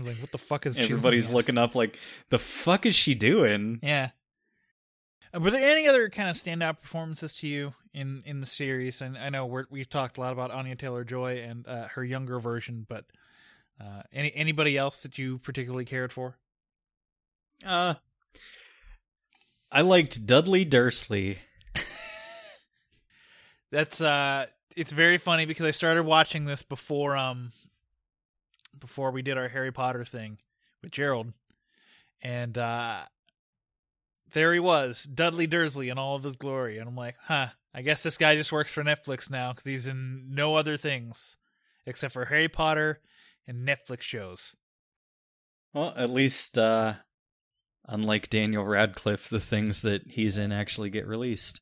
[0.00, 1.98] like, what the fuck is Everybody's looking up like,
[2.30, 3.80] the fuck is she doing?
[3.82, 4.10] Yeah.
[5.34, 9.00] Uh, Were there any other kind of standout performances to you in in the series?
[9.00, 12.04] And I know we're, we've talked a lot about Anya Taylor Joy and uh, her
[12.04, 13.04] younger version, but
[13.80, 16.36] uh, any anybody else that you particularly cared for?
[17.64, 17.94] Uh,
[19.70, 21.38] I liked Dudley Dursley.
[23.70, 24.46] That's uh,
[24.76, 27.52] it's very funny because I started watching this before um,
[28.78, 30.38] before we did our Harry Potter thing
[30.82, 31.32] with Gerald,
[32.22, 33.02] and uh,
[34.32, 37.82] there he was, Dudley Dursley in all of his glory, and I'm like, huh, I
[37.82, 41.36] guess this guy just works for Netflix now because he's in no other things
[41.86, 43.00] except for Harry Potter
[43.46, 44.54] and Netflix shows.
[45.72, 46.94] Well, at least, uh,
[47.86, 51.60] unlike Daniel Radcliffe, the things that he's in actually get released.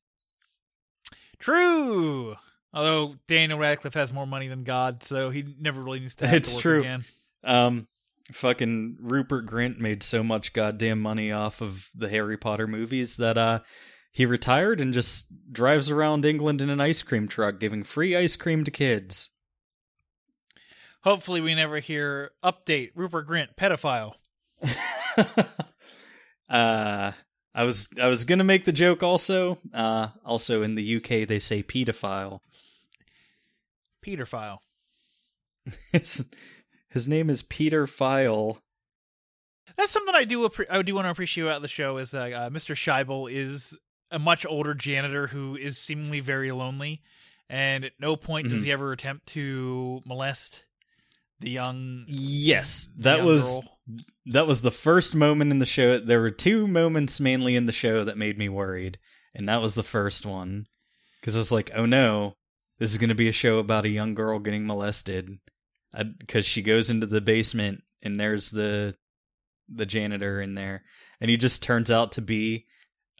[1.39, 2.37] True.
[2.73, 6.27] Although Daniel Radcliffe has more money than God, so he never really needs to.
[6.27, 6.81] Have It's to work true.
[6.81, 7.05] Again.
[7.43, 7.89] Um,
[8.33, 13.37] fucking Rupert Grint made so much goddamn money off of the Harry Potter movies that
[13.39, 13.61] uh
[14.13, 18.37] he retired and just drives around England in an ice cream truck giving free ice
[18.37, 19.31] cream to kids.
[21.03, 24.15] Hopefully, we never hear update Rupert Grint pedophile.
[26.51, 27.13] uh
[27.53, 29.59] I was I was gonna make the joke also.
[29.73, 32.41] Uh also in the UK they say pedophile.
[34.03, 34.63] Peter file.
[35.93, 36.29] His,
[36.89, 38.59] his name is Peter File.
[39.77, 40.49] That's something I do.
[40.49, 42.75] appre- I do want to appreciate about the show is that uh, Mr.
[42.75, 43.77] Shaibel is
[44.11, 47.03] a much older janitor who is seemingly very lonely,
[47.49, 48.65] and at no point does Mhm.
[48.65, 50.65] he ever attempt to molest
[51.39, 52.05] the young.
[52.09, 53.65] Yes, that young was girl.
[54.27, 55.99] that was the first moment in the show.
[56.01, 58.99] There were two moments mainly in the show that made me worried,
[59.35, 60.67] and that was the first one
[61.21, 62.35] because I was like, "Oh no,
[62.81, 65.39] this is going to be a show about a young girl getting molested."
[66.19, 68.97] Because she goes into the basement and there's the
[69.69, 70.83] the janitor in there,
[71.21, 72.67] and he just turns out to be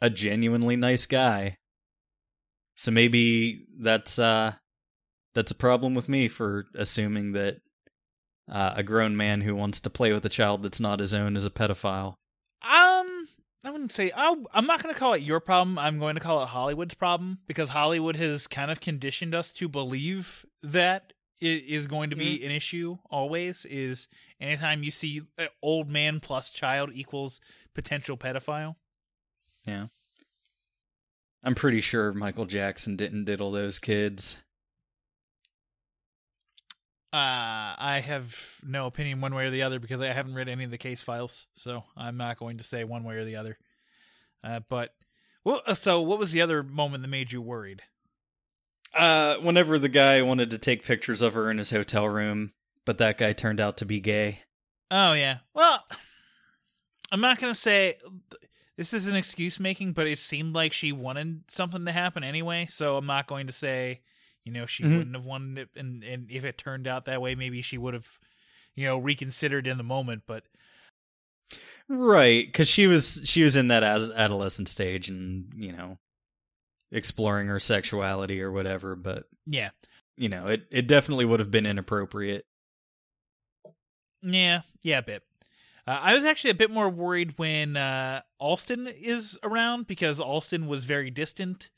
[0.01, 1.57] a genuinely nice guy.
[2.75, 4.55] So maybe that's uh
[5.33, 7.57] that's a problem with me for assuming that
[8.51, 11.37] uh, a grown man who wants to play with a child that's not his own
[11.37, 12.15] is a pedophile.
[13.63, 14.11] I wouldn't say.
[14.11, 15.77] I'll, I'm not going to call it your problem.
[15.77, 19.67] I'm going to call it Hollywood's problem because Hollywood has kind of conditioned us to
[19.67, 22.45] believe that it is going to be mm-hmm.
[22.45, 22.97] an issue.
[23.09, 24.07] Always is
[24.39, 25.21] anytime you see
[25.61, 27.39] old man plus child equals
[27.73, 28.75] potential pedophile.
[29.65, 29.87] Yeah.
[31.43, 34.37] I'm pretty sure Michael Jackson didn't diddle those kids.
[37.13, 40.63] Uh, I have no opinion one way or the other because I haven't read any
[40.63, 43.57] of the case files, so I'm not going to say one way or the other.
[44.43, 44.93] Uh, but
[45.43, 47.81] well, uh, so what was the other moment that made you worried?
[48.93, 52.53] Uh, whenever the guy wanted to take pictures of her in his hotel room,
[52.85, 54.39] but that guy turned out to be gay.
[54.89, 55.39] Oh yeah.
[55.53, 55.83] Well,
[57.11, 57.97] I'm not gonna say
[58.77, 62.67] this is an excuse making, but it seemed like she wanted something to happen anyway.
[62.69, 64.01] So I'm not going to say,
[64.45, 64.97] you know, she Mhm.
[64.97, 67.93] wouldn't have wanted it, and and if it turned out that way, maybe she would
[67.93, 68.19] have,
[68.75, 70.23] you know, reconsidered in the moment.
[70.25, 70.43] But
[71.87, 75.97] Right, because she was she was in that adolescent stage and you know
[76.91, 78.95] exploring her sexuality or whatever.
[78.95, 79.71] But yeah,
[80.17, 82.45] you know, it it definitely would have been inappropriate.
[84.21, 85.23] yeah, yeah, a bit.
[85.87, 90.67] Uh, I was actually a bit more worried when uh, Allston is around because Allston
[90.67, 91.69] was very distant,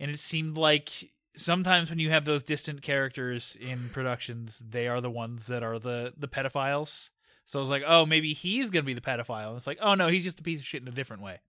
[0.00, 5.00] and it seemed like sometimes when you have those distant characters in productions, they are
[5.00, 7.10] the ones that are the the pedophiles.
[7.44, 9.48] So I was like, oh, maybe he's gonna be the pedophile.
[9.48, 11.40] And it's like, oh no, he's just a piece of shit in a different way.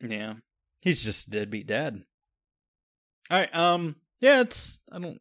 [0.00, 0.34] Yeah.
[0.80, 2.02] He's just a deadbeat dad.
[3.30, 5.20] All right, um yeah, it's I don't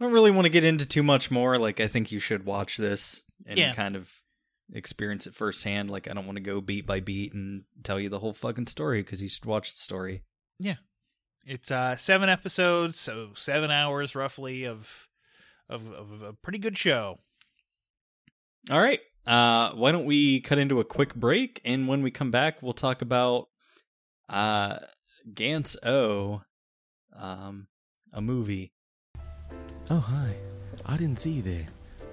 [0.00, 1.58] I don't really want to get into too much more.
[1.58, 3.74] Like I think you should watch this and Yeah.
[3.74, 4.12] kind of
[4.72, 5.90] experience it firsthand.
[5.90, 8.66] Like I don't want to go beat by beat and tell you the whole fucking
[8.68, 10.22] story because you should watch the story.
[11.48, 15.06] It's uh seven episodes, so seven hours roughly of
[15.68, 17.20] of, of a pretty good show.
[18.68, 18.98] All right.
[19.24, 22.72] Uh why don't we cut into a quick break and when we come back we'll
[22.72, 23.46] talk about
[24.28, 24.78] uh
[25.32, 26.42] Gantz O
[27.14, 27.68] um
[28.12, 28.72] a movie.
[29.88, 30.34] Oh, hi.
[30.84, 31.66] I didn't see you there.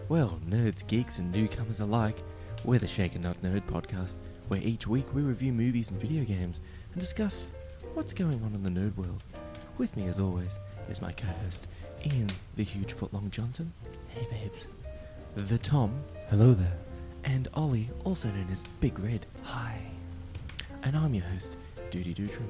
[0.09, 2.17] Well, nerds, geeks, and newcomers alike,
[2.65, 4.17] we're the Shaken Not Nerd podcast,
[4.49, 6.59] where each week we review movies and video games
[6.91, 7.51] and discuss
[7.93, 9.23] what's going on in the nerd world.
[9.77, 11.67] With me, as always, is my co host,
[12.05, 13.71] Ian the Huge Footlong Johnson.
[14.09, 14.67] Hey, babes.
[15.35, 15.93] The Tom.
[16.29, 16.77] Hello there.
[17.23, 19.25] And Ollie, also known as Big Red.
[19.43, 19.79] Hi.
[20.83, 21.57] And I'm your host,
[21.91, 22.49] Duty Dutram.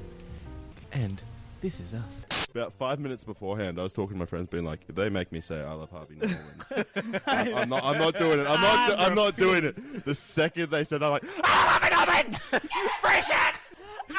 [0.92, 1.22] And
[1.62, 2.26] this is us.
[2.52, 5.32] about five minutes beforehand, I was talking to my friends, being like, "If they make
[5.32, 7.84] me say I love Harvey Norman, I'm, I'm not.
[7.86, 8.48] I'm not doing it.
[8.48, 8.90] I'm not.
[8.90, 12.70] do- I'm not doing it." The second they said, "I'm like, I love it, Norman!
[13.02, 13.56] Fresh it!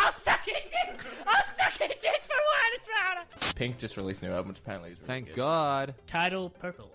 [0.05, 1.01] I'll suck it dick!
[1.27, 3.23] I'll suck it dick for one, it's rounder!
[3.57, 5.37] Pink just released a new album, which apparently is really Thank good.
[5.37, 5.95] God.
[6.07, 6.91] Title purple.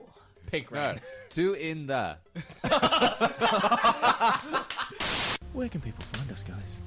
[0.47, 0.95] Pink no,
[1.29, 2.17] two in the.
[5.53, 6.77] Where can people find us, guys?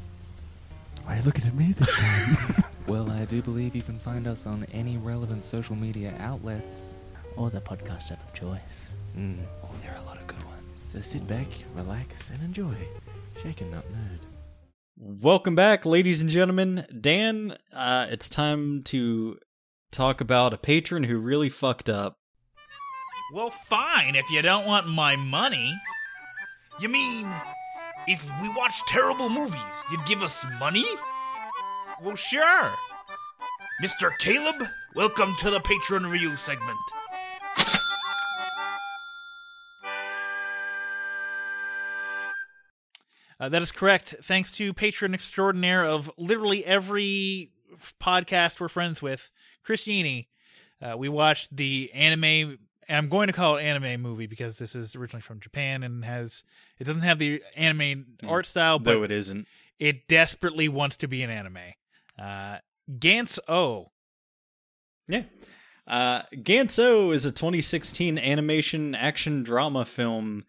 [1.05, 2.65] Why are you looking at me this time?
[2.89, 6.95] Well, I do believe you can find us on any relevant social media outlets.
[7.37, 8.91] Or the podcast app of choice.
[9.17, 9.39] Mm.
[9.65, 10.73] Oh, there are a lot of good ones.
[10.77, 11.47] So sit back,
[11.77, 12.75] relax, and enjoy.
[13.41, 14.19] Shaken Not Nerd.
[15.05, 16.87] Welcome back, ladies and gentlemen.
[17.01, 19.37] Dan, uh, it's time to
[19.91, 22.21] talk about a patron who really fucked up.
[23.35, 25.75] Well, fine if you don't want my money.
[26.79, 27.29] You mean,
[28.07, 29.59] if we watch terrible movies,
[29.91, 30.87] you'd give us money?
[32.01, 32.73] Well, sure.
[33.83, 34.17] Mr.
[34.21, 36.79] Caleb, welcome to the patron Review segment.
[43.43, 44.15] Uh, that is correct.
[44.23, 47.51] Thanks to patron extraordinaire of literally every
[48.01, 49.33] podcast we're friends with,
[49.65, 50.29] Chris Yini.
[50.81, 54.77] Uh, we watched the anime, and I'm going to call it anime movie because this
[54.77, 56.45] is originally from Japan and has
[56.79, 59.49] it doesn't have the anime art style, but Though it isn't.
[59.81, 61.59] it desperately wants to be an anime.
[62.17, 63.91] Uh, Gantz O.
[65.09, 65.25] Yeah.
[65.85, 70.45] Uh, Gantz-O is a 2016 animation action drama film.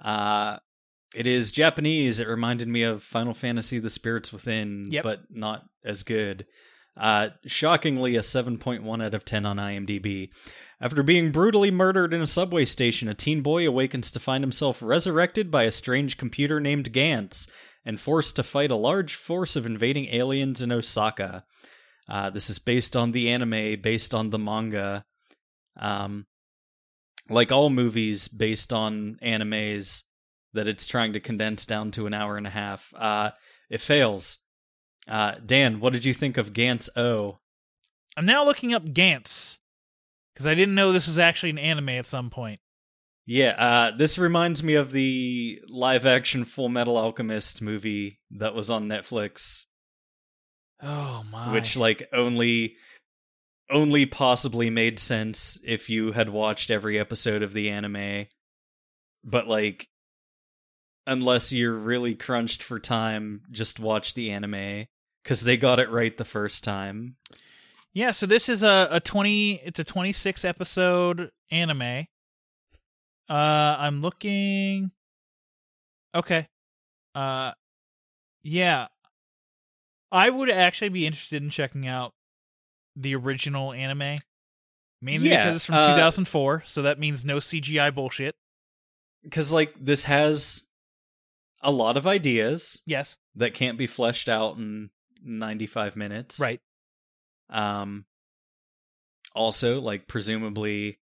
[0.00, 0.56] Uh,
[1.14, 2.20] it is Japanese.
[2.20, 5.02] It reminded me of Final Fantasy The Spirits Within, Yep.
[5.04, 6.46] but not as good.
[6.96, 10.30] Uh, shockingly, a 7.1 out of 10 on IMDb.
[10.80, 14.82] After being brutally murdered in a subway station, a teen boy awakens to find himself
[14.82, 17.48] resurrected by a strange computer named Gantz
[17.84, 21.44] and forced to fight a large force of invading aliens in Osaka.
[22.08, 25.04] Uh, this is based on the anime, based on the manga.
[25.78, 26.26] Um,
[27.28, 30.02] like all movies based on animes
[30.52, 32.92] that it's trying to condense down to an hour and a half.
[32.96, 33.30] Uh,
[33.68, 34.42] it fails.
[35.08, 37.38] Uh, Dan, what did you think of Gantz O?
[38.16, 39.58] I'm now looking up Gantz
[40.34, 42.60] because I didn't know this was actually an anime at some point.
[43.26, 48.70] Yeah, uh, this reminds me of the live action Full Metal Alchemist movie that was
[48.70, 49.66] on Netflix,
[50.82, 51.52] Oh my!
[51.52, 52.74] which like only
[53.70, 58.26] only possibly made sense if you had watched every episode of the anime.
[59.22, 59.86] But like
[61.06, 64.86] unless you're really crunched for time, just watch the anime
[65.24, 67.16] cuz they got it right the first time.
[67.92, 72.06] Yeah, so this is a, a 20 it's a 26 episode anime.
[73.28, 73.32] Uh
[73.78, 74.90] I'm looking
[76.14, 76.48] Okay.
[77.14, 77.52] Uh
[78.42, 78.88] yeah.
[80.12, 82.12] I would actually be interested in checking out
[82.96, 84.16] the original anime.
[85.02, 88.34] Mainly Yeah, because it's from uh, 2004, so that means no CGI bullshit.
[89.30, 90.66] Cuz like this has
[91.60, 93.16] a lot of ideas Yes.
[93.36, 94.90] that can't be fleshed out in
[95.22, 96.38] 95 minutes.
[96.40, 96.60] Right.
[97.48, 98.04] Um
[99.34, 100.98] also like presumably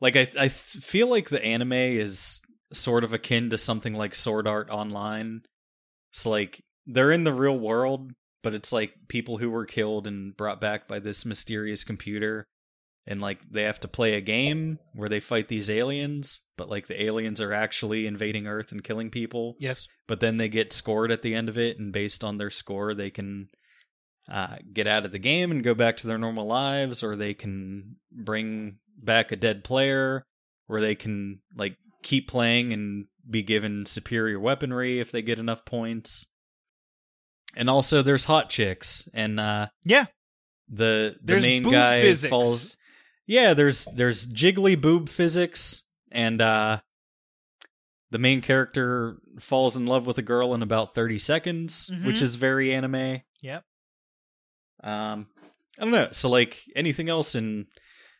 [0.00, 2.40] like I I feel like the anime is
[2.72, 5.42] sort of akin to something like Sword Art Online.
[6.12, 10.36] It's like they're in the real world, but it's like people who were killed and
[10.36, 12.46] brought back by this mysterious computer
[13.06, 16.86] and like they have to play a game where they fight these aliens, but like
[16.86, 19.86] the aliens are actually invading Earth and killing people Yes.
[20.06, 22.94] but then they get scored at the end of it, and based on their score,
[22.94, 23.48] they can
[24.30, 27.34] uh, get out of the game and go back to their normal lives, or they
[27.34, 30.24] can bring back a dead player,
[30.68, 35.64] or they can like keep playing and be given superior weaponry if they get enough
[35.64, 36.26] points.
[37.56, 40.06] And also, there's hot chicks, and uh, Yeah.
[40.68, 42.30] the the There's main guy physics.
[42.30, 42.76] falls.
[43.30, 46.80] Yeah, there's there's jiggly boob physics, and uh,
[48.10, 52.22] the main character falls in love with a girl in about 30 seconds, which Mhm.
[52.22, 53.22] is very anime.
[53.40, 53.64] Yep.
[54.82, 55.28] Um,
[55.78, 56.08] I don't know.
[56.10, 57.68] So, like anything else in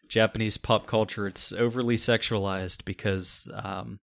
[0.08, 3.98] Japanese pop culture, it's overly sexualized because um,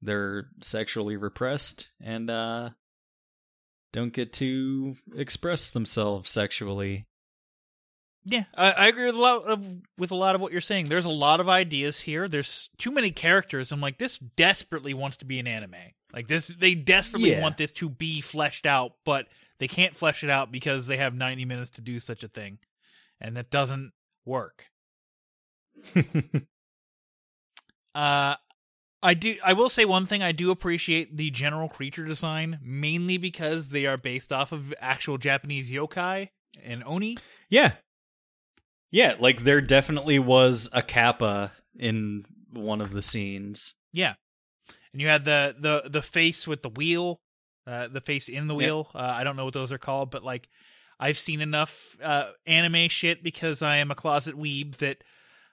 [0.00, 2.70] they're sexually repressed and uh,
[3.92, 7.06] don't get to express themselves sexually.
[8.24, 9.66] Yeah, I, I agree with a lot of
[9.98, 10.84] with a lot of what you're saying.
[10.86, 12.28] There's a lot of ideas here.
[12.28, 13.72] There's too many characters.
[13.72, 15.74] I'm like, this desperately wants to be an anime.
[16.12, 17.40] Like this, they desperately Yeah.
[17.42, 19.26] want this to be fleshed out, but
[19.58, 22.58] they can't flesh it out because they have 90 minutes to do such a thing,
[23.20, 23.92] and that doesn't
[24.24, 24.66] work.
[27.94, 28.36] Uh,
[29.02, 29.36] I do.
[29.44, 30.22] I will say one thing.
[30.22, 35.18] I do appreciate the general creature design, mainly because they are based off of actual
[35.18, 36.30] Japanese yokai
[36.62, 37.18] and oni.
[37.50, 37.72] Yeah.
[38.92, 43.74] Yeah, like there definitely was a kappa in one of the scenes.
[43.92, 44.14] Yeah,
[44.92, 47.20] and you had the the the face with the wheel,
[47.66, 48.90] uh, the face in the wheel.
[48.94, 50.48] Uh, I don't know what those are called, but like
[51.00, 55.02] I've seen enough uh, anime shit because I am a closet weeb that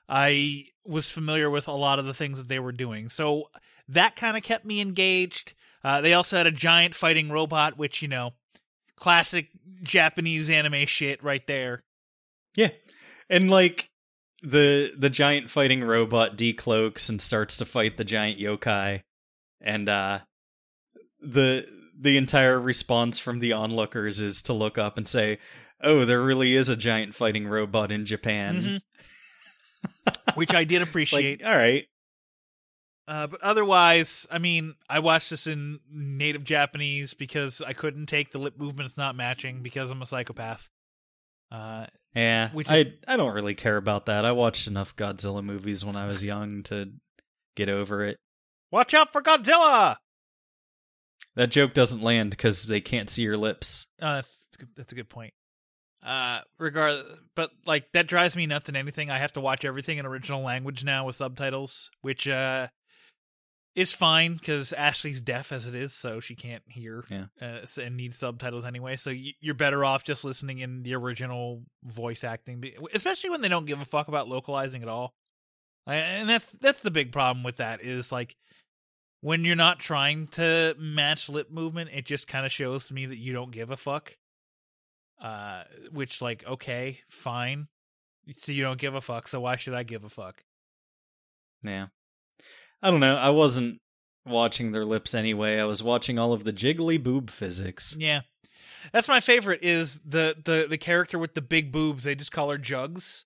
[0.07, 3.09] I was familiar with a lot of the things that they were doing.
[3.09, 3.49] So
[3.87, 5.53] that kind of kept me engaged.
[5.83, 8.33] Uh, they also had a giant fighting robot, which you know,
[8.97, 9.47] classic
[9.81, 11.83] Japanese anime shit right there.
[12.55, 12.69] Yeah.
[13.29, 13.89] And like
[14.41, 19.01] the the giant fighting robot decloaks and starts to fight the giant yokai
[19.61, 20.19] and uh
[21.21, 21.65] the
[21.99, 25.37] the entire response from the onlookers is to look up and say,
[25.81, 28.81] "Oh, there really is a giant fighting robot in Japan." Mhm.
[30.35, 31.43] which I did It's like, appreciate.
[31.43, 31.85] all right.
[33.07, 38.31] Uh, but otherwise, I mean, I watched this in native Japanese because I couldn't take
[38.31, 40.69] the lip movements not matching because I'm a psychopath.
[41.51, 42.51] Uh, Yeah.
[42.51, 44.25] Which I is- I don't really care about that.
[44.25, 46.91] I watched enough Godzilla movies when I was young to
[47.55, 48.17] get over it.
[48.71, 49.97] watch out for Godzilla!
[51.35, 53.87] That joke doesn't land cuz they can't see your lips.
[54.01, 55.33] Uh, that's, that's a good- that's a good point.
[56.01, 57.03] Uh, regard,
[57.35, 59.09] but like that drives me nuts than anything.
[59.09, 62.69] I have to watch everything in original language now with subtitles, which uh
[63.75, 67.25] is fine because Ashley's deaf as it is, so she can't hear Yeah.
[67.41, 68.95] uh, and needs subtitles anyway.
[68.97, 72.63] So you're better off just listening in the original voice acting,
[72.93, 75.13] especially when they don't give a fuck about localizing at all.
[75.87, 78.35] And that's that's the big problem with that is like
[79.21, 83.05] when you're not trying to match lip movement, it just kind of shows to me
[83.05, 84.15] that you don't give a fuck.
[85.21, 87.67] Uh, which like okay, fine.
[88.31, 89.27] So you don't give a fuck.
[89.27, 90.43] So why should I give a fuck?
[91.63, 91.87] Yeah.
[92.81, 93.15] I don't know.
[93.15, 93.79] I wasn't
[94.25, 95.59] watching their lips anyway.
[95.59, 97.95] I was watching all of the jiggly boob physics.
[97.97, 98.21] Yeah,
[98.93, 99.59] that's my favorite.
[99.63, 102.03] Is the the the character with the big boobs?
[102.05, 103.25] They just call her Jugs,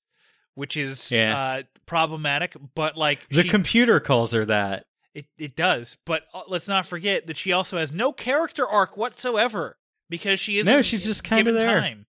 [0.55, 1.37] which is Yeah.
[1.37, 2.55] uh problematic.
[2.75, 4.85] But like The she- computer calls her that.
[5.13, 8.97] It it does, but uh, let's not forget that she also has no character arc
[8.97, 9.77] whatsoever
[10.09, 11.79] because she is No, she's just kinda given there.
[11.79, 12.07] Time.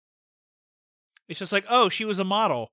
[1.29, 2.71] It's just like, oh, she was a model,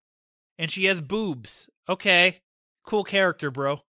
[0.57, 1.69] and she has boobs.
[1.89, 2.39] Okay,
[2.85, 3.81] cool character, bro.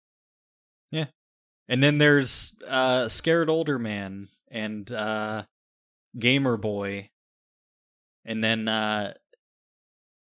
[1.68, 5.44] And then there's uh scared older man and uh
[6.18, 7.10] gamer boy.
[8.24, 9.14] And then uh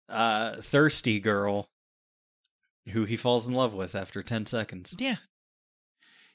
[0.09, 1.69] uh thirsty girl
[2.89, 4.95] who he falls in love with after 10 seconds.
[4.97, 5.15] Yeah,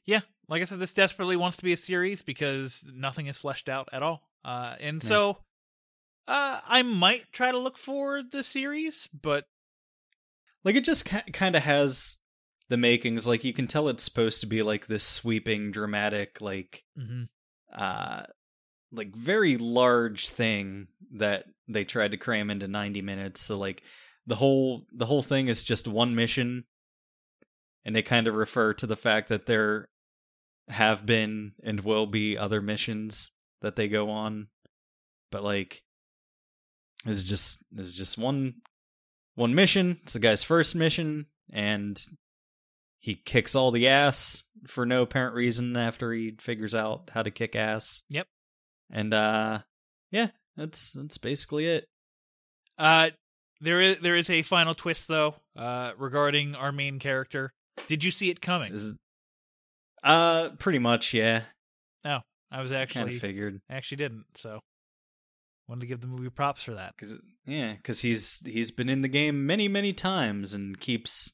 [0.04, 0.20] yeah.
[0.48, 3.88] Like I said, this desperately wants to be a series because nothing is fleshed out
[3.92, 4.22] at all.
[4.44, 5.08] Uh, and Yeah.
[5.08, 5.38] so,
[6.26, 9.46] uh, I might try to look for the series, but
[10.64, 12.18] Like it just ca- kind of has
[12.70, 16.84] the makings like you can tell it's supposed to be like this sweeping dramatic like
[16.98, 17.28] Mhm.
[17.72, 18.22] uh
[18.92, 23.40] like very large thing that they tried to cram into 90 minutes.
[23.42, 23.82] So like
[24.26, 26.64] the whole the whole thing is just one mission.
[27.84, 29.88] And they kind of refer to the fact that there
[30.68, 33.30] have been and will be other missions
[33.62, 34.48] that they go on.
[35.30, 35.82] But like
[37.06, 38.54] it's just it's just one
[39.36, 40.00] one mission.
[40.02, 42.00] It's the guy's first mission and
[43.00, 47.30] he kicks all the ass for no apparent reason after he figures out how to
[47.30, 48.26] kick ass Yep.
[48.90, 49.60] and uh
[50.10, 51.86] yeah that's that's basically it
[52.78, 53.10] Uh,
[53.60, 57.52] there is there is a final twist though, uh, regarding our main character.
[57.88, 58.72] Did you see it coming?
[58.72, 58.92] Is-
[60.02, 61.42] uh pretty much yeah
[62.04, 62.20] No,
[62.50, 64.24] I was actually of figured I actually didn't.
[64.34, 64.60] So
[65.68, 66.94] wanted to give the movie props for that.
[66.98, 67.14] Cause,
[67.46, 71.32] yeah, because he's he's been in the game many many times and keeps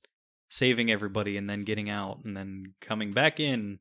[0.49, 3.79] saving everybody and then getting out and then coming back in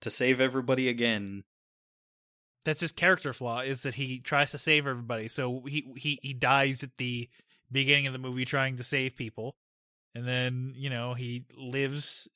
[0.00, 1.44] to save everybody again.
[2.64, 5.28] That's his character flaw is that he tries to save everybody.
[5.28, 7.28] So he he he dies at the
[7.70, 9.56] beginning of the movie trying to save people,
[10.14, 12.28] and then you know he lives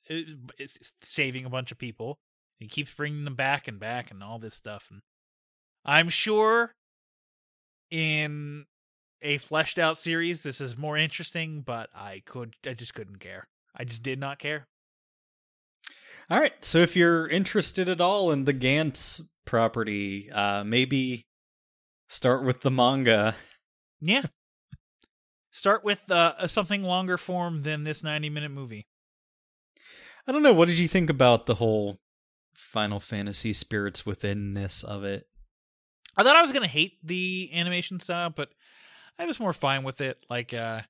[1.01, 2.19] saving a bunch of people.
[2.59, 4.87] He keeps bringing them back and back and all this stuff.
[4.89, 5.01] And
[5.85, 6.73] I'm sure
[7.91, 8.65] in
[9.23, 13.47] a fleshed out series this is more interesting, but I could I just couldn't care.
[13.75, 14.67] I just did not care.
[16.29, 21.25] All right, so if you're interested at all in the Gantz property, uh maybe
[22.07, 23.35] start with the manga.
[24.05, 24.23] Yeah.
[25.49, 28.85] Start with uh, something longer form than this 90 minute movie.
[30.27, 31.99] I don't know, what did you think about the whole
[32.53, 35.27] Final Fantasy spirits withinness of it?
[36.17, 38.49] I thought I was gonna hate the animation style, but
[39.19, 40.25] I was more fine with it.
[40.29, 40.81] Like, uh,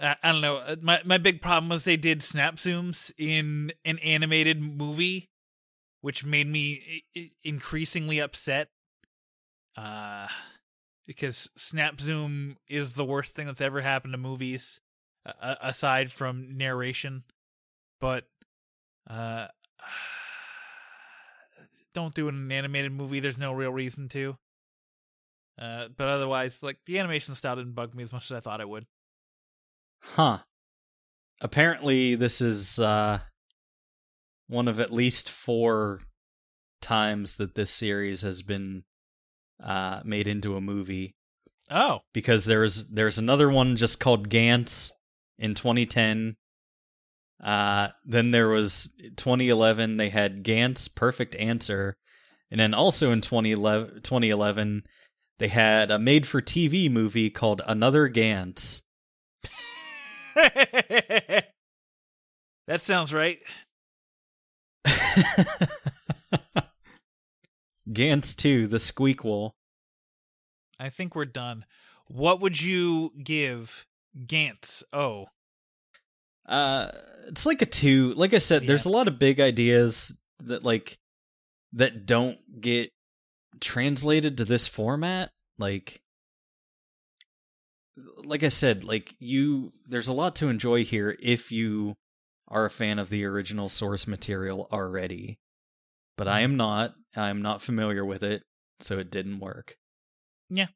[0.00, 0.56] I, I don't know.
[0.56, 5.30] Uh, My my big problem was they did snap zooms in an animated movie,
[6.00, 8.68] which made me i- increasingly upset.
[9.76, 10.26] Uh,
[11.06, 14.80] because snap zoom is the worst thing that's ever happened to movies,
[15.24, 17.22] uh, aside from narration.
[18.00, 18.24] But
[19.08, 19.46] uh,
[21.94, 23.20] don't do it in an animated movie.
[23.20, 24.36] There's no real reason to.
[25.60, 28.60] Uh, but otherwise, like the animation style didn't bug me as much as I thought
[28.60, 28.86] it would.
[30.00, 30.38] Huh.
[31.40, 33.20] Apparently, this is uh,
[34.46, 36.00] one of at least four
[36.80, 38.84] times that this series has been
[39.62, 41.16] uh, made into a movie.
[41.70, 44.90] Oh, because there's there's another one just called Gantz
[45.38, 46.36] in 2010.
[47.42, 49.96] Uh, then there was 2011.
[49.96, 51.96] They had Gantz Perfect Answer,
[52.50, 54.84] and then also in 2011, 2011
[55.38, 58.82] they had a made-for-TV movie called Another Gantz.
[60.34, 61.44] that
[62.78, 63.38] sounds right.
[67.90, 69.52] Gantz 2, The Squeakquel.
[70.78, 71.64] I think we're done.
[72.06, 73.86] What would you give
[74.16, 74.82] Gantz?
[74.92, 75.26] Oh.
[76.46, 76.90] Uh
[77.26, 78.14] it's like a 2.
[78.14, 80.96] Like I said, there's a lot of big ideas that like
[81.74, 82.90] that don't get
[83.60, 85.30] translated to this format.
[85.58, 86.00] Like
[88.24, 91.96] like I said, like you there's a lot to enjoy here if you
[92.46, 95.38] are a fan of the original source material already.
[96.16, 96.94] But I am not.
[97.16, 98.42] I'm not familiar with it,
[98.80, 99.76] so it didn't work.
[100.50, 100.68] Yeah.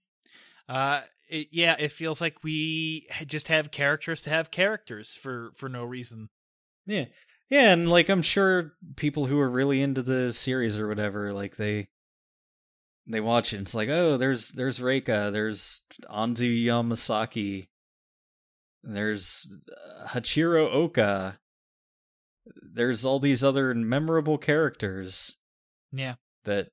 [0.68, 5.68] Uh it, yeah, it feels like we just have characters to have characters for for
[5.68, 6.28] no reason.
[6.86, 7.06] Yeah.
[7.48, 11.56] Yeah, and like I'm sure people who are really into the series or whatever, like
[11.56, 11.88] they
[13.06, 17.68] they watch it and it's like, "Oh, there's there's Reika, there's Anzu Yamasaki,
[18.82, 21.38] there's uh, Hachiro Oka,
[22.62, 25.36] there's all these other memorable characters
[25.92, 26.14] Yeah.
[26.44, 26.68] that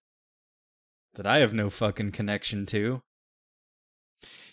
[1.15, 3.01] that I have no fucking connection to.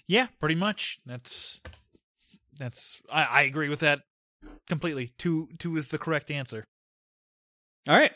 [0.06, 0.98] Yeah, pretty much.
[1.04, 1.60] That's
[2.58, 4.00] that's I, I agree with that
[4.68, 5.12] completely.
[5.18, 6.64] Two two is the correct answer.
[7.88, 8.12] All right.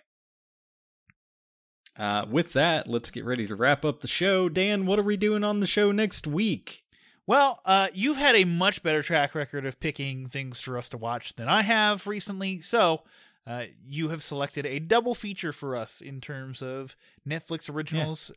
[1.96, 4.48] Uh, with that, let's get ready to wrap up the show.
[4.48, 6.84] Dan, what are we doing on the show next week?
[7.26, 10.96] Well, uh, you've had a much better track record of picking things for us to
[10.96, 13.02] watch than I have recently, so
[13.46, 16.96] uh, you have selected a double feature for us in terms of
[17.28, 18.30] Netflix originals.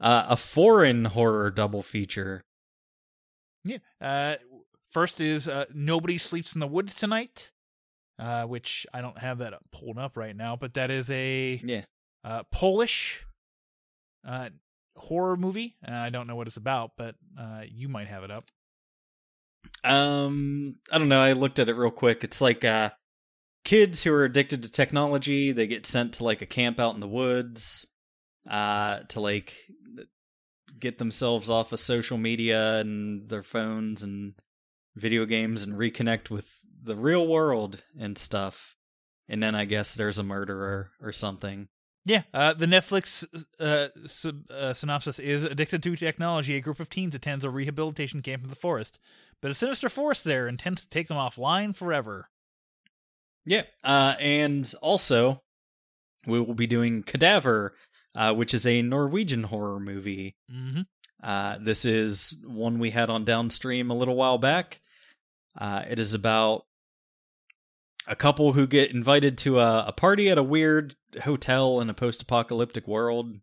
[0.00, 2.42] Uh, a foreign horror double feature.
[3.64, 3.78] Yeah.
[4.00, 4.36] Uh,
[4.90, 7.50] first is uh, Nobody Sleeps in the Woods Tonight,
[8.18, 11.82] uh, which I don't have that pulled up right now, but that is a yeah
[12.24, 13.24] uh, Polish
[14.26, 14.50] uh,
[14.96, 15.76] horror movie.
[15.86, 18.46] Uh, I don't know what it's about, but uh, you might have it up.
[19.82, 21.20] Um, I don't know.
[21.20, 22.24] I looked at it real quick.
[22.24, 22.90] It's like uh,
[23.64, 25.52] kids who are addicted to technology.
[25.52, 27.86] They get sent to like a camp out in the woods,
[28.48, 29.54] uh, to like
[30.78, 34.34] get themselves off of social media and their phones and
[34.96, 36.48] video games and reconnect with
[36.82, 38.76] the real world and stuff.
[39.28, 41.68] And then I guess there's a murderer or something.
[42.06, 43.24] Yeah, uh, the Netflix
[43.58, 46.54] uh, sub, uh, synopsis is addicted to technology.
[46.54, 48.98] A group of teens attends a rehabilitation camp in the forest,
[49.40, 52.28] but a sinister force there intends to take them offline forever.
[53.46, 55.42] Yeah, uh, and also
[56.26, 57.74] we will be doing Cadaver,
[58.14, 60.36] uh, which is a Norwegian horror movie.
[60.52, 60.82] Mm-hmm.
[61.22, 64.80] Uh, this is one we had on Downstream a little while back.
[65.58, 66.66] Uh, it is about
[68.06, 71.94] a couple who get invited to a, a party at a weird hotel in a
[71.94, 73.36] post-apocalyptic world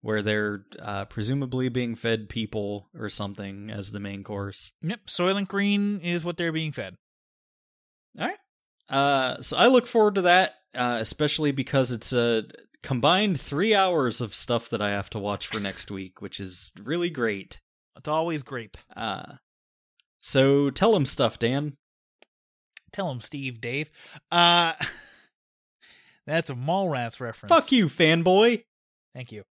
[0.00, 4.72] where they're uh, presumably being fed people or something as the main course.
[4.82, 6.96] Yep, Soylent Green is what they're being fed.
[8.20, 8.38] All right.
[8.88, 12.44] Uh, so I look forward to that, uh, especially because it's a
[12.82, 16.72] combined three hours of stuff that I have to watch for next week, which is
[16.82, 17.60] really great.
[17.96, 18.76] It's always great.
[18.96, 19.34] Uh,
[20.20, 21.76] so tell them stuff, Dan.
[22.92, 23.90] Tell him, Steve, Dave.
[24.30, 24.74] Uh,
[26.26, 27.48] that's a Mallrats reference.
[27.48, 28.64] Fuck you, fanboy.
[29.14, 29.44] Thank you.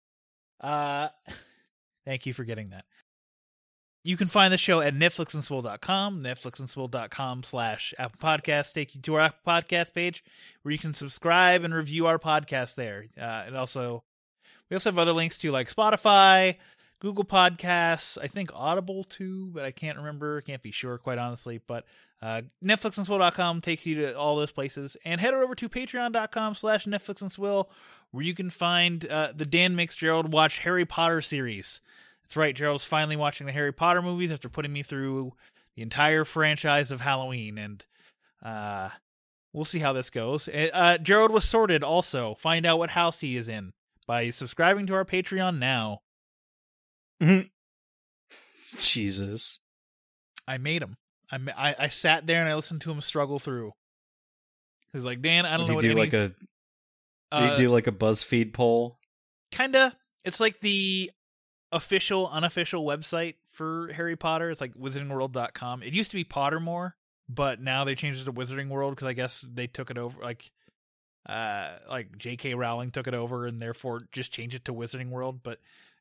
[0.61, 1.09] Uh,
[2.05, 2.85] thank you for getting that.
[4.05, 8.71] You can find the show at netflixandswill.com, netflixandswill.com slash Apple Podcasts.
[8.73, 10.23] Take you to our Apple Podcast page
[10.61, 13.07] where you can subscribe and review our podcast there.
[13.17, 14.03] Uh, and also,
[14.69, 16.55] we also have other links to like Spotify,
[16.99, 20.41] Google Podcasts, I think Audible too, but I can't remember.
[20.41, 21.61] Can't be sure, quite honestly.
[21.65, 21.85] But
[22.21, 24.97] uh, NetflixandSwill.com takes you to all those places.
[25.05, 27.69] And head over to patreon.com slash Netflix and Swill,
[28.11, 31.80] where you can find uh, the Dan Makes Gerald Watch Harry Potter series.
[32.23, 35.34] That's right, Gerald's finally watching the Harry Potter movies after putting me through
[35.76, 37.57] the entire franchise of Halloween.
[37.57, 37.85] And
[38.43, 38.89] uh,
[39.53, 40.49] we'll see how this goes.
[40.49, 42.35] Uh, Gerald was sorted also.
[42.35, 43.71] Find out what house he is in
[44.05, 46.01] by subscribing to our Patreon now.
[47.21, 47.47] Mm-hmm.
[48.77, 49.59] Jesus.
[50.47, 50.97] I made him.
[51.31, 53.73] I, I I sat there and I listened to him struggle through.
[54.93, 56.33] He's like, Dan, I don't Did know what do any, like a
[57.31, 58.97] uh, you do like a BuzzFeed poll?
[59.51, 59.95] kinda.
[60.23, 61.11] It's like the
[61.71, 64.49] official, unofficial website for Harry Potter.
[64.49, 65.83] It's like wizardingworld.com.
[65.83, 66.93] It used to be Pottermore,
[67.27, 70.19] but now they changed it to Wizarding World because I guess they took it over.
[70.21, 70.51] Like,
[71.27, 72.53] uh, like J.K.
[72.55, 75.41] Rowling took it over and therefore just changed it to Wizarding World.
[75.43, 75.59] But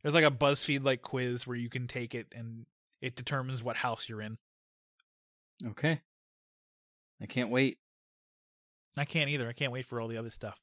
[0.08, 2.64] there's like a BuzzFeed like quiz where you can take it and
[3.02, 4.38] it determines what house you're in.
[5.66, 6.00] Okay.
[7.20, 7.76] I can't wait.
[8.96, 9.46] I can't either.
[9.46, 10.58] I can't wait for all the other stuff.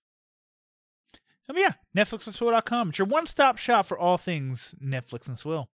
[1.47, 2.89] Um, yeah, NetflixandSwill.com.
[2.89, 5.69] It's your one-stop shop for all things Netflix and Swill.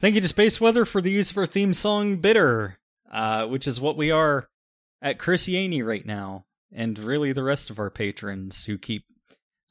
[0.00, 2.78] Thank you to Space Weather for the use of our theme song Bitter,
[3.12, 4.48] uh, which is what we are
[5.02, 9.04] at Christiani right now, and really the rest of our patrons who keep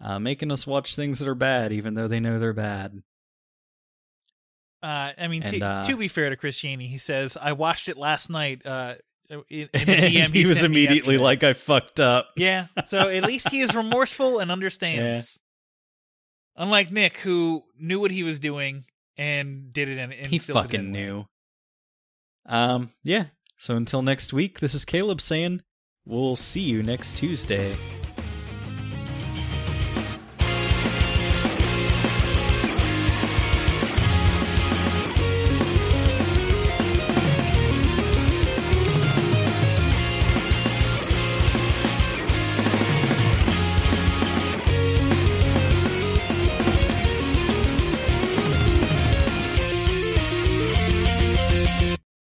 [0.06, 3.02] uh, making us watch things that are bad, even though they know they're bad.
[4.84, 7.90] Uh, I mean, And, to, uh, to be fair to Christiani, he says, I watched
[7.90, 8.64] it last night.
[8.64, 8.96] Uh,
[9.30, 12.30] in, in the DM and he was immediately like, I fucked up.
[12.38, 15.40] Yeah, so at least he is remorseful and understands.
[16.56, 18.86] Unlike Nick, who knew what he was doing
[19.18, 21.26] and did it, and, and he fucking knew.
[22.46, 23.26] Um, yeah.
[23.58, 25.64] So until next week, this is Caleb saying,
[26.06, 27.76] we'll see you next Tuesday.